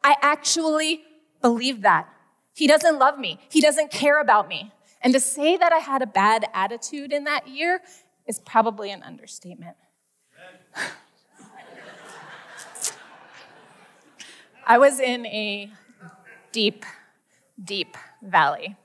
I 0.03 0.15
actually 0.21 1.03
believed 1.41 1.83
that. 1.83 2.09
He 2.53 2.67
doesn't 2.67 2.97
love 2.97 3.17
me, 3.17 3.39
He 3.49 3.61
doesn't 3.61 3.91
care 3.91 4.19
about 4.19 4.47
me. 4.47 4.71
And 5.01 5.13
to 5.13 5.19
say 5.19 5.57
that 5.57 5.71
I 5.71 5.77
had 5.77 6.01
a 6.01 6.07
bad 6.07 6.45
attitude 6.53 7.13
in 7.13 7.25
that 7.25 7.47
year 7.47 7.81
is 8.25 8.39
probably 8.39 8.91
an 8.91 9.03
understatement. 9.03 9.77
I 14.65 14.77
was 14.77 14.99
in 14.99 15.25
a 15.27 15.71
deep 16.51 16.85
deep 17.63 17.95
valley. 18.21 18.75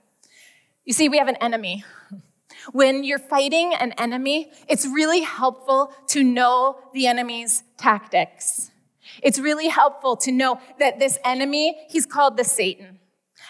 You 0.85 0.93
see, 0.93 1.09
we 1.09 1.19
have 1.19 1.29
an 1.29 1.37
enemy. 1.37 1.85
When 2.73 3.03
you're 3.05 3.19
fighting 3.19 3.75
an 3.75 3.93
enemy, 3.93 4.53
it's 4.69 4.87
really 4.87 5.23
helpful 5.23 5.93
to 6.09 6.23
know 6.23 6.79
the 6.95 7.07
enemy's 7.07 7.65
tactics. 7.77 8.71
It's 9.23 9.39
really 9.39 9.69
helpful 9.69 10.17
to 10.19 10.33
know 10.33 10.61
that 10.79 10.99
this 10.99 11.19
enemy, 11.25 11.87
he's 11.89 12.07
called 12.07 12.37
the 12.37 12.45
Satan, 12.45 13.01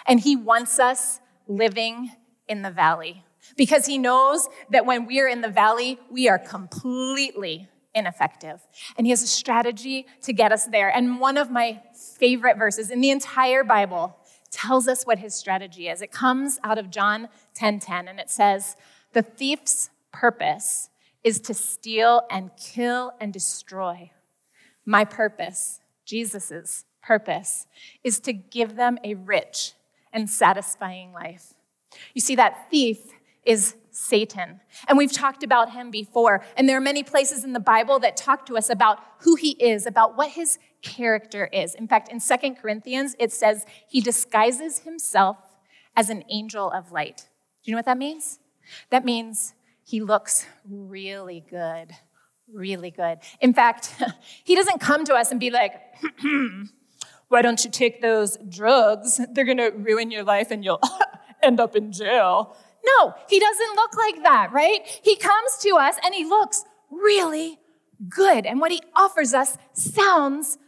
and 0.06 0.20
he 0.20 0.34
wants 0.34 0.78
us 0.78 1.20
living 1.46 2.10
in 2.52 2.62
the 2.62 2.70
valley 2.70 3.24
because 3.56 3.86
he 3.86 3.98
knows 3.98 4.48
that 4.70 4.86
when 4.86 5.06
we 5.06 5.20
are 5.20 5.26
in 5.26 5.40
the 5.40 5.48
valley, 5.48 5.98
we 6.10 6.28
are 6.28 6.38
completely 6.38 7.68
ineffective. 7.94 8.60
And 8.96 9.06
he 9.06 9.10
has 9.10 9.22
a 9.22 9.26
strategy 9.26 10.06
to 10.22 10.32
get 10.32 10.52
us 10.52 10.66
there. 10.66 10.88
And 10.88 11.20
one 11.20 11.36
of 11.36 11.50
my 11.50 11.82
favorite 12.18 12.56
verses 12.56 12.90
in 12.90 13.00
the 13.00 13.10
entire 13.10 13.64
Bible 13.64 14.16
tells 14.50 14.86
us 14.86 15.04
what 15.04 15.18
his 15.18 15.34
strategy 15.34 15.88
is. 15.88 16.02
It 16.02 16.12
comes 16.12 16.60
out 16.62 16.78
of 16.78 16.90
John 16.90 17.28
10:10 17.54 17.80
10, 17.80 17.80
10, 17.80 18.08
and 18.08 18.20
it 18.20 18.30
says, 18.30 18.76
"The 19.12 19.22
thief's 19.22 19.90
purpose 20.12 20.90
is 21.24 21.40
to 21.40 21.54
steal 21.54 22.22
and 22.30 22.50
kill 22.56 23.12
and 23.20 23.32
destroy. 23.32 24.10
My 24.84 25.04
purpose, 25.04 25.80
Jesus's 26.04 26.84
purpose, 27.02 27.66
is 28.02 28.20
to 28.20 28.32
give 28.32 28.76
them 28.76 28.98
a 29.04 29.14
rich 29.14 29.74
and 30.12 30.28
satisfying 30.28 31.12
life." 31.12 31.54
You 32.14 32.20
see 32.20 32.36
that 32.36 32.70
thief 32.70 32.98
is 33.44 33.76
Satan. 33.90 34.60
And 34.88 34.96
we've 34.96 35.12
talked 35.12 35.42
about 35.42 35.72
him 35.72 35.90
before. 35.90 36.44
And 36.56 36.68
there 36.68 36.78
are 36.78 36.82
many 36.82 37.02
places 37.02 37.44
in 37.44 37.52
the 37.52 37.60
Bible 37.60 37.98
that 38.00 38.16
talk 38.16 38.46
to 38.46 38.56
us 38.56 38.70
about 38.70 38.98
who 39.20 39.36
he 39.36 39.50
is, 39.52 39.86
about 39.86 40.16
what 40.16 40.30
his 40.30 40.58
character 40.80 41.48
is. 41.52 41.74
In 41.74 41.86
fact, 41.86 42.10
in 42.10 42.18
Second 42.18 42.56
Corinthians, 42.56 43.14
it 43.18 43.32
says 43.32 43.64
he 43.86 44.00
disguises 44.00 44.80
himself 44.80 45.36
as 45.94 46.08
an 46.08 46.24
angel 46.30 46.70
of 46.70 46.90
light. 46.90 47.28
Do 47.62 47.70
you 47.70 47.72
know 47.72 47.78
what 47.78 47.84
that 47.84 47.98
means? 47.98 48.38
That 48.90 49.04
means 49.04 49.54
he 49.84 50.00
looks 50.00 50.46
really 50.68 51.44
good, 51.48 51.92
really 52.52 52.90
good. 52.90 53.18
In 53.40 53.52
fact, 53.52 53.94
he 54.44 54.54
doesn't 54.54 54.80
come 54.80 55.04
to 55.04 55.14
us 55.14 55.30
and 55.30 55.38
be 55.38 55.50
like, 55.50 55.74
why 57.28 57.42
don't 57.42 57.62
you 57.64 57.70
take 57.70 58.00
those 58.00 58.38
drugs? 58.48 59.20
They're 59.32 59.44
gonna 59.44 59.70
ruin 59.70 60.10
your 60.10 60.24
life 60.24 60.50
and 60.50 60.64
you'll 60.64 60.80
end 61.42 61.60
up 61.60 61.76
in 61.76 61.92
jail. 61.92 62.56
No, 62.84 63.14
he 63.28 63.38
doesn't 63.38 63.76
look 63.76 63.96
like 63.96 64.22
that, 64.24 64.52
right? 64.52 64.80
He 65.02 65.16
comes 65.16 65.58
to 65.60 65.76
us 65.76 65.96
and 66.04 66.14
he 66.14 66.24
looks 66.24 66.64
really 66.90 67.58
good. 68.08 68.46
And 68.46 68.60
what 68.60 68.72
he 68.72 68.82
offers 68.96 69.34
us 69.34 69.56
sounds 69.72 70.58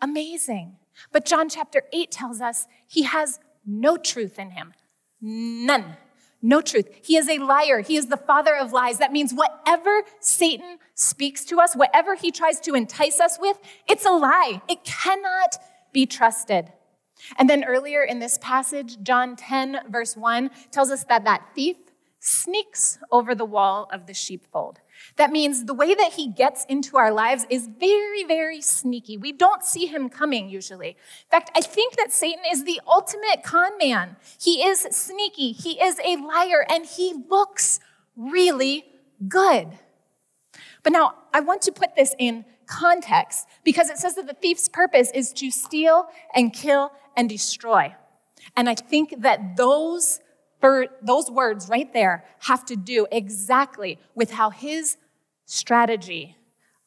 amazing. 0.00 0.76
But 1.12 1.24
John 1.24 1.48
chapter 1.48 1.82
8 1.92 2.10
tells 2.10 2.40
us 2.40 2.66
he 2.86 3.02
has 3.02 3.40
no 3.66 3.96
truth 3.96 4.38
in 4.38 4.50
him. 4.50 4.72
None. 5.20 5.96
No 6.42 6.60
truth. 6.60 6.88
He 7.02 7.16
is 7.16 7.28
a 7.28 7.38
liar. 7.38 7.80
He 7.80 7.96
is 7.96 8.06
the 8.06 8.16
father 8.16 8.54
of 8.54 8.72
lies. 8.72 8.98
That 8.98 9.12
means 9.12 9.32
whatever 9.32 10.02
Satan 10.20 10.78
speaks 10.94 11.44
to 11.46 11.58
us, 11.58 11.74
whatever 11.74 12.14
he 12.14 12.30
tries 12.30 12.60
to 12.60 12.74
entice 12.74 13.18
us 13.18 13.38
with, 13.40 13.58
it's 13.88 14.06
a 14.06 14.10
lie. 14.10 14.62
It 14.68 14.84
cannot 14.84 15.56
be 15.92 16.06
trusted. 16.06 16.72
And 17.38 17.48
then 17.48 17.64
earlier 17.64 18.02
in 18.02 18.18
this 18.18 18.38
passage, 18.38 19.02
John 19.02 19.36
10, 19.36 19.80
verse 19.88 20.16
1, 20.16 20.50
tells 20.70 20.90
us 20.90 21.04
that 21.04 21.24
that 21.24 21.54
thief 21.54 21.76
sneaks 22.18 22.98
over 23.12 23.34
the 23.34 23.44
wall 23.44 23.88
of 23.92 24.06
the 24.06 24.14
sheepfold. 24.14 24.80
That 25.16 25.30
means 25.30 25.64
the 25.64 25.74
way 25.74 25.94
that 25.94 26.14
he 26.14 26.28
gets 26.28 26.64
into 26.64 26.96
our 26.96 27.12
lives 27.12 27.46
is 27.48 27.68
very, 27.78 28.24
very 28.24 28.60
sneaky. 28.60 29.16
We 29.16 29.32
don't 29.32 29.62
see 29.62 29.86
him 29.86 30.08
coming 30.08 30.48
usually. 30.48 30.90
In 30.90 31.30
fact, 31.30 31.50
I 31.54 31.60
think 31.60 31.96
that 31.96 32.12
Satan 32.12 32.42
is 32.50 32.64
the 32.64 32.80
ultimate 32.86 33.42
con 33.44 33.78
man. 33.78 34.16
He 34.40 34.64
is 34.64 34.80
sneaky, 34.90 35.52
he 35.52 35.80
is 35.80 36.00
a 36.04 36.16
liar, 36.16 36.66
and 36.68 36.84
he 36.84 37.14
looks 37.28 37.78
really 38.16 38.86
good. 39.28 39.78
But 40.86 40.92
now, 40.92 41.14
I 41.34 41.40
want 41.40 41.62
to 41.62 41.72
put 41.72 41.96
this 41.96 42.14
in 42.16 42.44
context 42.66 43.48
because 43.64 43.90
it 43.90 43.98
says 43.98 44.14
that 44.14 44.28
the 44.28 44.34
thief's 44.34 44.68
purpose 44.68 45.10
is 45.12 45.32
to 45.32 45.50
steal 45.50 46.06
and 46.32 46.52
kill 46.52 46.92
and 47.16 47.28
destroy. 47.28 47.92
And 48.56 48.68
I 48.68 48.76
think 48.76 49.22
that 49.22 49.56
those, 49.56 50.20
those 51.02 51.28
words 51.28 51.68
right 51.68 51.92
there 51.92 52.24
have 52.42 52.64
to 52.66 52.76
do 52.76 53.08
exactly 53.10 53.98
with 54.14 54.30
how 54.30 54.50
his 54.50 54.96
strategy 55.44 56.36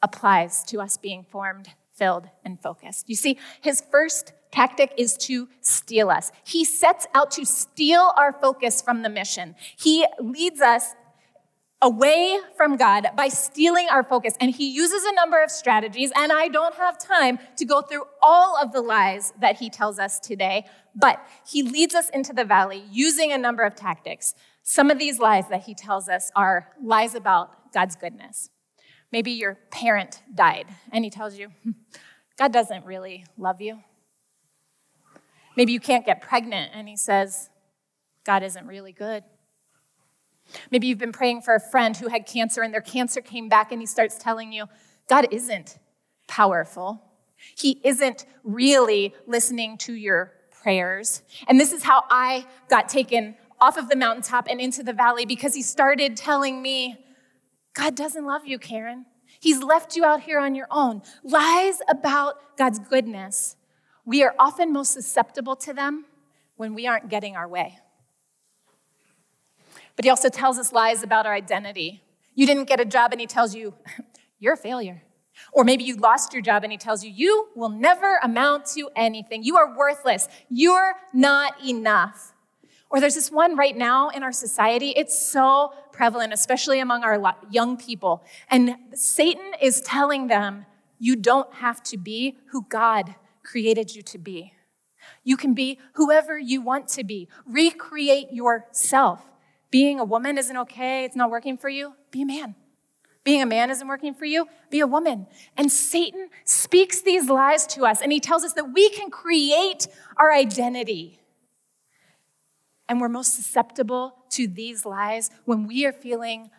applies 0.02 0.64
to 0.68 0.80
us 0.80 0.96
being 0.96 1.26
formed, 1.26 1.68
filled, 1.94 2.30
and 2.46 2.58
focused. 2.62 3.10
You 3.10 3.18
see, 3.18 3.38
his 3.60 3.84
first 3.92 4.32
tactic 4.50 4.94
is 4.98 5.18
to 5.18 5.50
steal 5.60 6.10
us. 6.10 6.32
He 6.46 6.64
sets 6.64 7.06
out 7.14 7.32
to 7.32 7.46
steal 7.46 8.14
our 8.16 8.32
focus 8.32 8.82
from 8.82 9.02
the 9.02 9.10
mission. 9.10 9.56
He 9.78 10.06
leads 10.22 10.62
us 10.62 10.96
away 11.82 12.40
from 12.58 12.76
God 12.76 13.08
by 13.16 13.30
stealing 13.30 13.88
our 13.90 14.04
focus. 14.04 14.36
And 14.42 14.52
he 14.52 14.70
uses 14.70 15.04
a 15.06 15.14
number 15.14 15.42
of 15.42 15.50
strategies, 15.50 16.12
and 16.16 16.32
I 16.32 16.50
don't 16.50 16.76
have 16.76 16.98
time 16.98 17.40
to 17.56 17.66
go 17.66 17.82
through 17.82 18.04
all 18.22 18.58
of 18.62 18.74
the 18.74 18.82
lies 18.82 19.34
that 19.40 19.58
he 19.58 19.70
tells 19.70 19.98
us 19.98 20.20
today, 20.20 20.66
but 20.96 21.26
he 21.48 21.64
leads 21.64 21.96
us 21.96 22.10
into 22.10 22.34
the 22.34 22.44
valley 22.44 22.84
using 22.92 23.32
a 23.32 23.38
number 23.38 23.64
of 23.64 23.76
tactics. 23.76 24.34
Some 24.64 24.92
of 24.92 25.00
these 25.00 25.20
lies 25.20 25.48
that 25.50 25.64
he 25.64 25.74
tells 25.74 26.10
us 26.10 26.32
are 26.36 26.70
lies 26.84 27.16
about 27.16 27.72
God's 27.74 27.96
goodness. 27.96 28.50
Maybe 29.12 29.32
your 29.32 29.58
parent 29.72 30.22
died, 30.34 30.68
and 30.92 31.04
he 31.04 31.10
tells 31.10 31.38
you, 31.40 31.50
hmm, 31.64 31.72
God 32.38 32.52
doesn't 32.52 32.86
really 32.86 33.26
love 33.38 33.62
you. 33.62 33.80
Maybe 35.56 35.72
you 35.72 35.80
can't 35.80 36.06
get 36.06 36.22
pregnant, 36.22 36.72
and 36.74 36.88
he 36.88 36.96
says, 36.96 37.50
God 38.26 38.44
isn't 38.44 38.68
really 38.68 38.92
good. 38.92 39.24
Maybe 40.72 40.88
you've 40.88 40.98
been 40.98 41.12
praying 41.12 41.42
for 41.42 41.56
a 41.56 41.60
friend 41.60 41.96
who 41.96 42.08
had 42.08 42.26
cancer 42.26 42.62
and 42.62 42.74
their 42.74 42.82
cancer 42.82 43.22
came 43.22 43.50
back 43.50 43.72
and 43.72 43.82
he 43.82 43.86
starts 43.86 44.18
telling 44.18 44.52
you, 44.52 44.66
God 45.08 45.28
isn't 45.32 45.80
powerful. 46.28 47.04
He 47.58 47.80
isn't 47.84 48.26
really 48.44 49.14
listening 49.28 49.78
to 49.80 49.94
your 49.94 50.34
prayers. 50.62 51.24
And 51.48 51.60
this 51.60 51.72
is 51.72 51.84
how 51.84 52.04
I 52.10 52.46
got 52.70 52.90
taken 52.90 53.36
off 53.62 53.78
of 53.78 53.90
the 53.90 53.96
mountaintop 53.96 54.48
and 54.50 54.60
into 54.60 54.84
the 54.84 54.94
valley 54.94 55.26
because 55.26 55.54
he 55.54 55.62
started 55.62 56.16
telling 56.16 56.62
me, 56.62 56.98
God 57.74 57.96
doesn't 57.96 58.26
love 58.26 58.46
you, 58.46 58.60
Karen. 58.60 59.06
He's 59.40 59.64
left 59.64 59.96
you 59.96 60.04
out 60.04 60.22
here 60.22 60.40
on 60.40 60.56
your 60.56 60.68
own. 60.70 61.02
Lies 61.24 61.80
about 61.88 62.58
God's 62.58 62.80
goodness. 62.80 63.56
We 64.06 64.24
are 64.24 64.36
often 64.38 64.74
most 64.74 64.94
susceptible 64.94 65.56
to 65.58 65.74
them 65.74 66.06
when 66.56 66.74
we 66.74 66.88
aren't 66.88 67.10
getting 67.10 67.36
our 67.36 67.48
way. 67.48 67.78
But 70.00 70.06
he 70.06 70.12
also 70.12 70.30
tells 70.30 70.58
us 70.58 70.72
lies 70.72 71.04
about 71.04 71.26
our 71.26 71.34
identity. 71.34 72.02
You 72.34 72.48
didn't 72.48 72.70
get 72.70 72.80
a 72.80 72.86
job, 72.86 73.12
and 73.12 73.20
he 73.20 73.28
tells 73.28 73.54
you, 73.54 73.74
you're 74.40 74.54
a 74.54 74.58
failure. 74.58 75.04
Or 75.52 75.66
maybe 75.66 75.84
you 75.84 75.98
lost 75.98 76.32
your 76.32 76.42
job 76.42 76.64
and 76.64 76.72
he 76.72 76.78
tells 76.78 77.04
you, 77.04 77.12
you 77.14 77.50
will 77.54 77.68
never 77.68 78.18
amount 78.24 78.66
to 78.68 78.90
anything. 78.96 79.44
You 79.44 79.58
are 79.58 79.78
worthless. 79.78 80.30
You're 80.48 80.94
not 81.14 81.62
enough. 81.62 82.34
Or 82.90 83.02
there's 83.02 83.16
this 83.16 83.30
one 83.30 83.58
right 83.58 83.76
now 83.76 84.08
in 84.08 84.24
our 84.24 84.32
society, 84.32 84.92
it's 84.96 85.22
so 85.22 85.74
prevalent, 85.92 86.32
especially 86.32 86.80
among 86.80 87.04
our 87.04 87.36
young 87.52 87.76
people. 87.76 88.24
And 88.50 88.78
Satan 88.94 89.52
is 89.62 89.82
telling 89.82 90.28
them, 90.28 90.66
you 90.98 91.18
don't 91.18 91.54
have 91.56 91.84
to 91.84 91.98
be 91.98 92.38
who 92.52 92.66
God 92.70 93.16
created 93.44 93.94
you 93.94 94.02
to 94.04 94.18
be. 94.18 94.54
You 95.26 95.36
can 95.36 95.54
be 95.54 95.78
whoever 95.96 96.40
you 96.40 96.62
want 96.62 96.88
to 96.90 97.04
be. 97.04 97.28
Recreate 97.46 98.32
yourself. 98.32 99.26
Being 99.72 100.00
a 100.00 100.04
woman 100.04 100.38
isn't 100.38 100.58
okay, 100.58 101.06
it's 101.06 101.16
not 101.16 101.30
working 101.30 101.58
for 101.58 101.70
you, 101.70 101.94
be 102.12 102.24
a 102.24 102.26
man. 102.26 102.56
Being 103.24 103.42
a 103.42 103.46
man 103.46 103.70
isn't 103.70 103.88
working 103.88 104.14
for 104.14 104.26
you, 104.26 104.48
be 104.70 104.80
a 104.80 104.88
woman. 104.88 105.28
And 105.58 105.72
Satan 105.72 106.30
speaks 106.46 107.02
these 107.02 107.30
lies 107.30 107.68
to 107.68 107.86
us, 107.86 108.02
and 108.02 108.12
he 108.12 108.20
tells 108.20 108.44
us 108.44 108.54
that 108.54 108.74
we 108.74 108.90
can 108.90 109.12
create 109.12 109.88
our 110.18 110.32
identity. 110.32 111.20
And 112.88 113.00
we're 113.00 113.10
most 113.10 113.36
susceptible 113.36 114.16
to 114.32 114.48
these 114.48 114.86
lies 114.86 115.30
when 115.46 115.68
we 115.68 115.86
are 115.86 115.94
feeling 115.94 116.50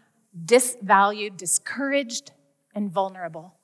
disvalued, 0.44 1.36
discouraged, 1.36 2.30
and 2.74 2.92
vulnerable. 2.92 3.54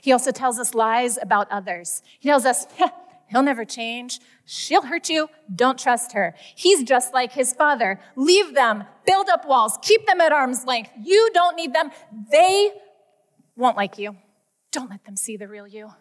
He 0.00 0.12
also 0.12 0.30
tells 0.30 0.58
us 0.58 0.74
lies 0.74 1.18
about 1.20 1.50
others. 1.50 2.02
He 2.18 2.28
tells 2.28 2.46
us, 2.46 2.66
He'll 3.32 3.42
never 3.42 3.64
change. 3.64 4.20
She'll 4.44 4.82
hurt 4.82 5.08
you. 5.08 5.30
Don't 5.54 5.78
trust 5.78 6.12
her. 6.12 6.34
He's 6.54 6.84
just 6.84 7.14
like 7.14 7.32
his 7.32 7.54
father. 7.54 7.98
Leave 8.14 8.54
them, 8.54 8.84
build 9.06 9.30
up 9.30 9.46
walls, 9.46 9.78
keep 9.80 10.06
them 10.06 10.20
at 10.20 10.32
arm's 10.32 10.66
length. 10.66 10.90
You 11.02 11.30
don't 11.32 11.56
need 11.56 11.72
them. 11.72 11.90
They 12.30 12.70
won't 13.56 13.76
like 13.76 13.96
you. 13.96 14.16
Don't 14.70 14.90
let 14.90 15.04
them 15.06 15.16
see 15.16 15.38
the 15.38 15.48
real 15.48 15.66
you. 15.66 15.92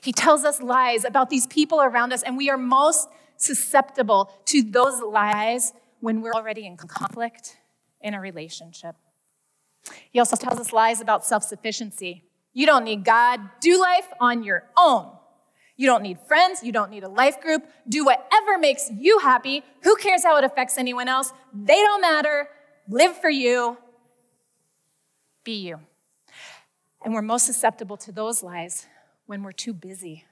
He 0.00 0.12
tells 0.12 0.44
us 0.44 0.62
lies 0.62 1.04
about 1.04 1.30
these 1.30 1.48
people 1.48 1.80
around 1.80 2.12
us, 2.12 2.22
and 2.22 2.36
we 2.36 2.48
are 2.48 2.58
most 2.58 3.08
susceptible 3.36 4.32
to 4.46 4.62
those 4.62 5.02
lies 5.02 5.72
when 5.98 6.20
we're 6.20 6.34
already 6.34 6.64
in 6.64 6.76
conflict 6.76 7.56
in 8.00 8.14
a 8.14 8.20
relationship. 8.20 8.94
He 10.12 10.20
also 10.20 10.36
tells 10.36 10.60
us 10.60 10.72
lies 10.72 11.00
about 11.00 11.24
self 11.24 11.42
sufficiency. 11.42 12.27
You 12.58 12.66
don't 12.66 12.82
need 12.82 13.04
God. 13.04 13.38
Do 13.60 13.80
life 13.80 14.08
on 14.18 14.42
your 14.42 14.64
own. 14.76 15.12
You 15.76 15.86
don't 15.86 16.02
need 16.02 16.18
friends. 16.26 16.60
You 16.60 16.72
don't 16.72 16.90
need 16.90 17.04
a 17.04 17.08
life 17.08 17.40
group. 17.40 17.62
Do 17.88 18.04
whatever 18.04 18.58
makes 18.58 18.90
you 18.90 19.20
happy. 19.20 19.62
Who 19.84 19.94
cares 19.94 20.24
how 20.24 20.38
it 20.38 20.42
affects 20.42 20.76
anyone 20.76 21.06
else? 21.06 21.32
They 21.54 21.80
don't 21.80 22.00
matter. 22.00 22.48
Live 22.88 23.16
for 23.16 23.30
you. 23.30 23.78
Be 25.44 25.52
you. 25.52 25.78
And 27.04 27.14
we're 27.14 27.22
most 27.22 27.46
susceptible 27.46 27.96
to 27.98 28.10
those 28.10 28.42
lies 28.42 28.88
when 29.26 29.44
we're 29.44 29.52
too 29.52 29.72
busy. 29.72 30.24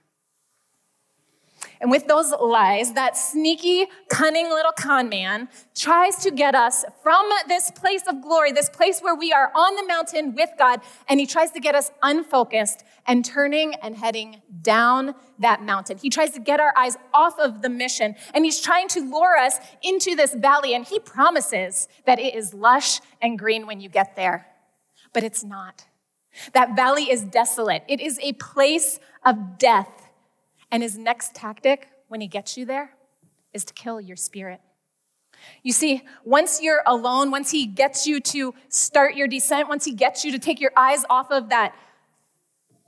And 1.80 1.90
with 1.90 2.06
those 2.06 2.32
lies, 2.40 2.92
that 2.94 3.16
sneaky, 3.16 3.86
cunning 4.08 4.48
little 4.48 4.72
con 4.72 5.08
man 5.08 5.48
tries 5.74 6.16
to 6.16 6.30
get 6.30 6.54
us 6.54 6.84
from 7.02 7.28
this 7.48 7.70
place 7.70 8.02
of 8.08 8.22
glory, 8.22 8.52
this 8.52 8.70
place 8.70 9.00
where 9.00 9.14
we 9.14 9.32
are 9.32 9.50
on 9.54 9.74
the 9.74 9.86
mountain 9.86 10.34
with 10.34 10.50
God, 10.58 10.80
and 11.08 11.20
he 11.20 11.26
tries 11.26 11.50
to 11.52 11.60
get 11.60 11.74
us 11.74 11.90
unfocused 12.02 12.84
and 13.06 13.24
turning 13.24 13.74
and 13.74 13.96
heading 13.96 14.42
down 14.62 15.14
that 15.38 15.62
mountain. 15.62 15.98
He 15.98 16.10
tries 16.10 16.30
to 16.30 16.40
get 16.40 16.60
our 16.60 16.72
eyes 16.76 16.96
off 17.12 17.38
of 17.38 17.62
the 17.62 17.68
mission, 17.68 18.16
and 18.34 18.44
he's 18.44 18.60
trying 18.60 18.88
to 18.88 19.00
lure 19.00 19.36
us 19.36 19.58
into 19.82 20.14
this 20.14 20.34
valley, 20.34 20.74
and 20.74 20.84
he 20.84 20.98
promises 20.98 21.88
that 22.06 22.18
it 22.18 22.34
is 22.34 22.54
lush 22.54 23.00
and 23.20 23.38
green 23.38 23.66
when 23.66 23.80
you 23.80 23.88
get 23.88 24.16
there. 24.16 24.46
But 25.12 25.24
it's 25.24 25.44
not. 25.44 25.86
That 26.52 26.76
valley 26.76 27.10
is 27.10 27.22
desolate, 27.24 27.84
it 27.88 28.00
is 28.00 28.18
a 28.22 28.32
place 28.34 28.98
of 29.24 29.58
death. 29.58 30.05
And 30.70 30.82
his 30.82 30.98
next 30.98 31.34
tactic 31.34 31.88
when 32.08 32.20
he 32.20 32.26
gets 32.26 32.56
you 32.56 32.64
there 32.64 32.90
is 33.52 33.64
to 33.64 33.74
kill 33.74 34.00
your 34.00 34.16
spirit. 34.16 34.60
You 35.62 35.72
see, 35.72 36.02
once 36.24 36.62
you're 36.62 36.82
alone, 36.86 37.30
once 37.30 37.50
he 37.50 37.66
gets 37.66 38.06
you 38.06 38.20
to 38.20 38.54
start 38.68 39.14
your 39.14 39.28
descent, 39.28 39.68
once 39.68 39.84
he 39.84 39.92
gets 39.92 40.24
you 40.24 40.32
to 40.32 40.38
take 40.38 40.60
your 40.60 40.72
eyes 40.76 41.04
off 41.10 41.30
of 41.30 41.50
that 41.50 41.74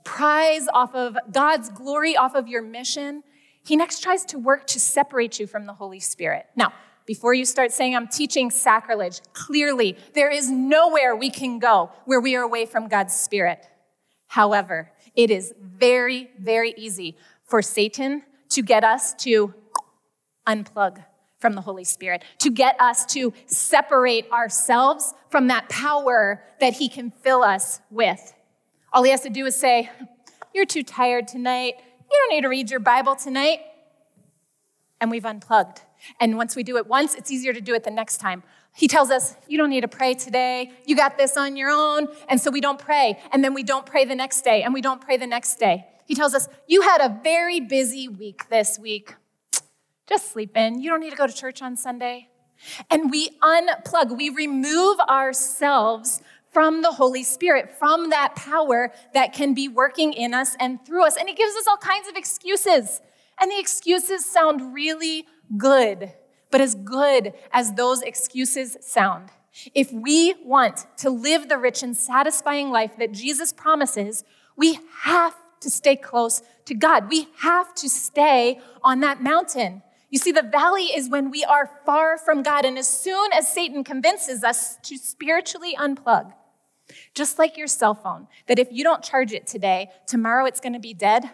prize, 0.03 0.67
off 0.73 0.95
of 0.95 1.17
God's 1.31 1.69
glory, 1.69 2.17
off 2.17 2.35
of 2.35 2.47
your 2.47 2.61
mission, 2.61 3.23
he 3.63 3.75
next 3.75 4.01
tries 4.01 4.25
to 4.25 4.39
work 4.39 4.65
to 4.67 4.79
separate 4.79 5.39
you 5.39 5.47
from 5.47 5.65
the 5.65 5.73
Holy 5.73 5.99
Spirit. 5.99 6.47
Now, 6.55 6.73
before 7.05 7.33
you 7.33 7.45
start 7.45 7.71
saying 7.71 7.95
I'm 7.95 8.07
teaching 8.07 8.51
sacrilege, 8.51 9.21
clearly 9.33 9.97
there 10.13 10.31
is 10.31 10.49
nowhere 10.49 11.15
we 11.15 11.29
can 11.29 11.59
go 11.59 11.91
where 12.05 12.19
we 12.19 12.35
are 12.35 12.43
away 12.43 12.65
from 12.65 12.87
God's 12.87 13.15
Spirit. 13.15 13.67
However, 14.27 14.91
it 15.15 15.31
is 15.31 15.53
very, 15.59 16.29
very 16.39 16.73
easy 16.77 17.17
for 17.49 17.61
Satan 17.61 18.23
to 18.49 18.61
get 18.61 18.83
us 18.83 19.13
to 19.15 19.53
unplug 20.47 21.03
from 21.39 21.55
the 21.55 21.61
Holy 21.61 21.83
Spirit, 21.83 22.23
to 22.39 22.49
get 22.49 22.79
us 22.79 23.05
to 23.07 23.33
separate 23.45 24.29
ourselves 24.31 25.13
from 25.29 25.47
that 25.47 25.69
power 25.69 26.43
that 26.59 26.73
he 26.73 26.89
can 26.89 27.11
fill 27.11 27.43
us 27.43 27.79
with. 27.89 28.33
All 28.91 29.03
he 29.03 29.11
has 29.11 29.21
to 29.21 29.29
do 29.29 29.45
is 29.45 29.55
say, 29.55 29.89
You're 30.53 30.65
too 30.65 30.83
tired 30.83 31.27
tonight. 31.27 31.75
You 32.11 32.17
don't 32.19 32.35
need 32.35 32.41
to 32.41 32.49
read 32.49 32.69
your 32.69 32.79
Bible 32.79 33.15
tonight. 33.15 33.59
And 34.99 35.09
we've 35.09 35.25
unplugged. 35.25 35.81
And 36.19 36.37
once 36.37 36.55
we 36.55 36.63
do 36.63 36.77
it 36.77 36.87
once, 36.87 37.15
it's 37.15 37.31
easier 37.31 37.53
to 37.53 37.61
do 37.61 37.73
it 37.73 37.83
the 37.83 37.91
next 37.91 38.17
time. 38.17 38.43
He 38.75 38.87
tells 38.87 39.09
us, 39.09 39.35
You 39.47 39.57
don't 39.57 39.69
need 39.69 39.81
to 39.81 39.87
pray 39.87 40.13
today. 40.13 40.71
You 40.85 40.95
got 40.95 41.17
this 41.17 41.37
on 41.37 41.55
your 41.55 41.69
own. 41.69 42.07
And 42.27 42.41
so 42.41 42.51
we 42.51 42.61
don't 42.61 42.79
pray. 42.79 43.19
And 43.31 43.43
then 43.43 43.53
we 43.53 43.63
don't 43.63 43.85
pray 43.85 44.05
the 44.05 44.15
next 44.15 44.41
day. 44.41 44.63
And 44.63 44.73
we 44.73 44.81
don't 44.81 44.99
pray 44.99 45.17
the 45.17 45.27
next 45.27 45.59
day. 45.59 45.85
He 46.09 46.15
tells 46.15 46.33
us, 46.33 46.49
You 46.67 46.81
had 46.81 47.01
a 47.01 47.19
very 47.23 47.59
busy 47.59 48.07
week 48.07 48.49
this 48.49 48.79
week. 48.79 49.13
Just 50.07 50.31
sleep 50.31 50.57
in. 50.57 50.81
You 50.81 50.89
don't 50.89 51.01
need 51.01 51.11
to 51.11 51.15
go 51.15 51.27
to 51.27 51.33
church 51.33 51.61
on 51.61 51.77
Sunday. 51.77 52.29
And 52.89 53.11
we 53.11 53.29
unplug, 53.43 54.17
we 54.17 54.31
remove 54.31 54.99
ourselves 55.01 56.19
from 56.51 56.81
the 56.81 56.93
Holy 56.93 57.21
Spirit, 57.21 57.69
from 57.77 58.09
that 58.09 58.35
power 58.35 58.91
that 59.13 59.33
can 59.33 59.53
be 59.53 59.67
working 59.67 60.11
in 60.13 60.33
us 60.33 60.57
and 60.59 60.83
through 60.83 61.05
us. 61.05 61.15
And 61.15 61.29
He 61.29 61.35
gives 61.35 61.55
us 61.55 61.67
all 61.67 61.77
kinds 61.77 62.07
of 62.07 62.15
excuses. 62.15 63.01
And 63.39 63.51
the 63.51 63.59
excuses 63.59 64.25
sound 64.25 64.73
really 64.73 65.27
good, 65.57 66.11
but 66.49 66.59
as 66.59 66.73
good 66.73 67.33
as 67.51 67.73
those 67.73 68.01
excuses 68.01 68.77
sound, 68.81 69.29
if 69.75 69.93
we 69.93 70.33
want 70.43 70.87
to 70.97 71.11
live 71.11 71.49
the 71.49 71.59
rich 71.59 71.83
and 71.83 71.95
satisfying 71.95 72.71
life 72.71 72.97
that 72.97 73.11
Jesus 73.11 73.53
promises, 73.53 74.23
we 74.57 74.79
have 75.03 75.35
to 75.61 75.69
stay 75.69 75.95
close 75.95 76.41
to 76.65 76.73
God. 76.73 77.09
We 77.09 77.27
have 77.39 77.73
to 77.75 77.89
stay 77.89 78.59
on 78.83 78.99
that 79.01 79.21
mountain. 79.21 79.83
You 80.09 80.17
see, 80.17 80.31
the 80.31 80.41
valley 80.41 80.85
is 80.85 81.09
when 81.09 81.29
we 81.29 81.43
are 81.43 81.69
far 81.85 82.17
from 82.17 82.41
God. 82.41 82.65
And 82.65 82.77
as 82.77 82.87
soon 82.87 83.31
as 83.33 83.51
Satan 83.51 83.83
convinces 83.83 84.43
us 84.43 84.77
to 84.83 84.97
spiritually 84.97 85.75
unplug, 85.75 86.33
just 87.13 87.37
like 87.37 87.57
your 87.57 87.67
cell 87.67 87.93
phone, 87.93 88.27
that 88.47 88.57
if 88.57 88.69
you 88.71 88.83
don't 88.83 89.03
charge 89.03 89.31
it 89.31 89.45
today, 89.45 89.89
tomorrow 90.07 90.45
it's 90.45 90.59
going 90.59 90.73
to 90.73 90.79
be 90.79 90.93
dead, 90.93 91.29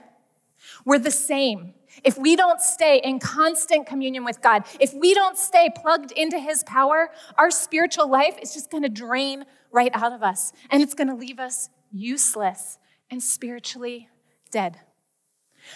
we're 0.84 1.00
the 1.00 1.12
same. 1.12 1.74
If 2.04 2.18
we 2.18 2.36
don't 2.36 2.60
stay 2.60 3.00
in 3.02 3.20
constant 3.20 3.88
communion 3.88 4.26
with 4.26 4.42
God, 4.42 4.66
if 4.82 4.94
we 4.94 5.14
don't 5.14 5.38
stay 5.38 5.70
plugged 5.74 6.12
into 6.12 6.40
His 6.40 6.64
power, 6.64 7.10
our 7.38 7.52
spiritual 7.52 8.10
life 8.10 8.38
is 8.42 8.54
just 8.54 8.70
going 8.70 8.84
to 8.84 8.90
drain 8.90 9.46
right 9.72 9.92
out 9.94 10.12
of 10.12 10.24
us 10.24 10.52
and 10.70 10.84
it's 10.84 10.94
going 10.94 11.08
to 11.08 11.16
leave 11.16 11.40
us 11.40 11.70
useless 11.92 12.78
and 13.10 13.24
spiritually 13.24 14.10
dead. 14.52 14.80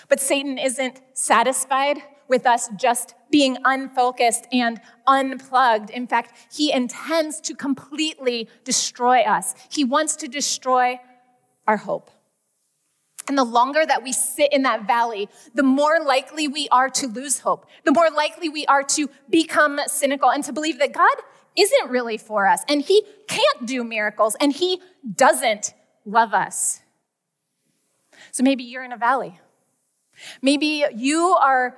But 0.07 0.19
Satan 0.19 0.57
isn't 0.57 1.01
satisfied 1.13 1.97
with 2.27 2.45
us 2.45 2.69
just 2.77 3.15
being 3.31 3.57
unfocused 3.65 4.47
and 4.51 4.79
unplugged. 5.07 5.89
In 5.89 6.07
fact, 6.07 6.33
he 6.51 6.71
intends 6.71 7.41
to 7.41 7.55
completely 7.55 8.47
destroy 8.63 9.21
us. 9.21 9.55
He 9.69 9.83
wants 9.83 10.15
to 10.17 10.27
destroy 10.27 10.99
our 11.67 11.77
hope. 11.77 12.11
And 13.27 13.37
the 13.37 13.43
longer 13.43 13.85
that 13.85 14.03
we 14.03 14.11
sit 14.11 14.51
in 14.51 14.63
that 14.63 14.87
valley, 14.87 15.29
the 15.53 15.63
more 15.63 15.99
likely 16.03 16.47
we 16.47 16.67
are 16.69 16.89
to 16.89 17.07
lose 17.07 17.39
hope, 17.39 17.67
the 17.83 17.91
more 17.91 18.09
likely 18.09 18.49
we 18.49 18.65
are 18.65 18.81
to 18.83 19.07
become 19.29 19.79
cynical 19.85 20.31
and 20.31 20.43
to 20.45 20.53
believe 20.53 20.79
that 20.79 20.93
God 20.93 21.15
isn't 21.55 21.89
really 21.89 22.17
for 22.17 22.47
us 22.47 22.63
and 22.67 22.81
He 22.81 23.03
can't 23.27 23.67
do 23.67 23.83
miracles 23.83 24.35
and 24.39 24.51
He 24.51 24.81
doesn't 25.15 25.73
love 26.05 26.33
us. 26.33 26.81
So 28.31 28.43
maybe 28.43 28.63
you're 28.63 28.83
in 28.83 28.91
a 28.91 28.97
valley. 28.97 29.39
Maybe 30.41 30.85
you 30.95 31.35
are 31.39 31.77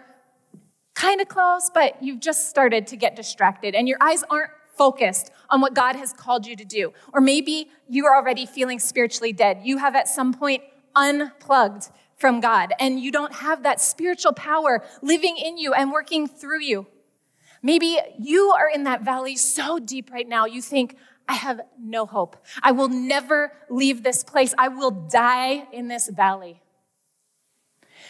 kind 0.94 1.22
of 1.22 1.28
close, 1.28 1.70
but 1.74 2.02
you've 2.02 2.20
just 2.20 2.50
started 2.50 2.88
to 2.88 2.98
get 2.98 3.16
distracted 3.16 3.76
and 3.76 3.88
your 3.88 3.98
eyes 4.02 4.24
aren't 4.30 4.52
focused 4.76 5.32
on 5.50 5.62
what 5.62 5.74
God 5.74 5.96
has 5.96 6.14
called 6.14 6.46
you 6.46 6.56
to 6.56 6.66
do. 6.66 6.94
Or 7.14 7.22
maybe 7.22 7.70
you 7.88 8.06
are 8.06 8.16
already 8.16 8.46
feeling 8.46 8.80
spiritually 8.80 9.34
dead. 9.34 9.62
You 9.64 9.78
have 9.78 9.96
at 9.96 10.08
some 10.08 10.34
point 10.34 10.64
unplugged 10.96 11.90
from 12.18 12.40
God 12.40 12.74
and 12.80 13.00
you 13.00 13.12
don't 13.12 13.34
have 13.34 13.64
that 13.64 13.82
spiritual 13.82 14.34
power 14.34 14.84
living 15.02 15.38
in 15.38 15.58
you 15.58 15.74
and 15.74 15.92
working 15.92 16.28
through 16.28 16.62
you. 16.62 16.88
Maybe 17.64 18.00
you 18.20 18.52
are 18.52 18.70
in 18.70 18.86
that 18.86 19.04
valley 19.04 19.36
so 19.36 19.78
deep 19.78 20.12
right 20.12 20.28
now, 20.28 20.46
you 20.46 20.62
think, 20.62 20.98
I 21.32 21.36
have 21.36 21.62
no 21.80 22.06
hope. 22.06 22.36
I 22.62 22.74
will 22.74 22.90
never 22.90 23.54
leave 23.70 24.04
this 24.04 24.22
place. 24.22 24.54
I 24.58 24.68
will 24.68 24.92
die 24.92 25.66
in 25.72 25.88
this 25.88 26.10
valley. 26.10 26.62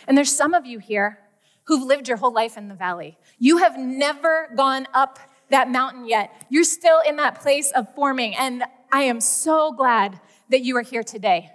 And 0.08 0.18
there's 0.18 0.36
some 0.36 0.56
of 0.56 0.66
you 0.66 0.80
here 0.80 1.20
who've 1.66 1.84
lived 1.84 2.08
your 2.08 2.18
whole 2.18 2.34
life 2.34 2.58
in 2.58 2.68
the 2.68 2.74
valley. 2.74 3.20
You 3.38 3.58
have 3.58 3.78
never 3.78 4.50
gone 4.58 4.88
up 4.96 5.20
that 5.52 5.70
mountain 5.70 6.08
yet. 6.08 6.32
You're 6.50 6.64
still 6.64 7.00
in 7.08 7.18
that 7.18 7.40
place 7.40 7.70
of 7.74 7.94
forming. 7.94 8.36
And 8.36 8.64
I 8.92 9.04
am 9.04 9.22
so 9.22 9.72
glad 9.72 10.20
that 10.50 10.62
you 10.62 10.76
are 10.78 10.82
here 10.82 11.04
today 11.04 11.52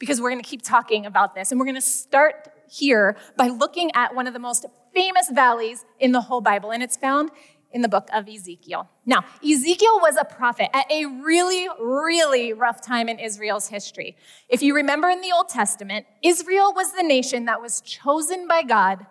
because 0.00 0.20
we're 0.20 0.30
going 0.30 0.42
to 0.42 0.48
keep 0.48 0.62
talking 0.62 1.06
about 1.06 1.36
this. 1.36 1.52
And 1.52 1.60
we're 1.60 1.66
going 1.66 1.76
to 1.76 1.80
start 1.80 2.48
here 2.68 3.16
by 3.36 3.46
looking 3.46 3.92
at 3.94 4.12
one 4.12 4.26
of 4.26 4.32
the 4.32 4.40
most 4.40 4.66
famous 4.92 5.30
valleys 5.30 5.84
in 6.00 6.10
the 6.10 6.22
whole 6.22 6.40
Bible. 6.40 6.72
And 6.72 6.82
it's 6.82 6.96
found 6.96 7.30
in 7.72 7.82
the 7.82 7.88
book 7.88 8.08
of 8.12 8.28
Ezekiel. 8.28 8.88
Now, 9.06 9.24
Ezekiel 9.44 10.00
was 10.00 10.16
a 10.16 10.24
prophet 10.24 10.68
at 10.74 10.90
a 10.90 11.06
really, 11.06 11.68
really 11.80 12.52
rough 12.52 12.80
time 12.80 13.08
in 13.08 13.18
Israel's 13.18 13.68
history. 13.68 14.16
If 14.48 14.62
you 14.62 14.74
remember 14.74 15.08
in 15.08 15.20
the 15.20 15.32
Old 15.32 15.48
Testament, 15.48 16.06
Israel 16.22 16.72
was 16.74 16.92
the 16.92 17.02
nation 17.02 17.44
that 17.44 17.60
was 17.60 17.80
chosen 17.80 18.48
by 18.48 18.62
God 18.62 19.06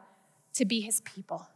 to 0.54 0.66
be 0.66 0.82
his 0.82 1.02
people. 1.02 1.48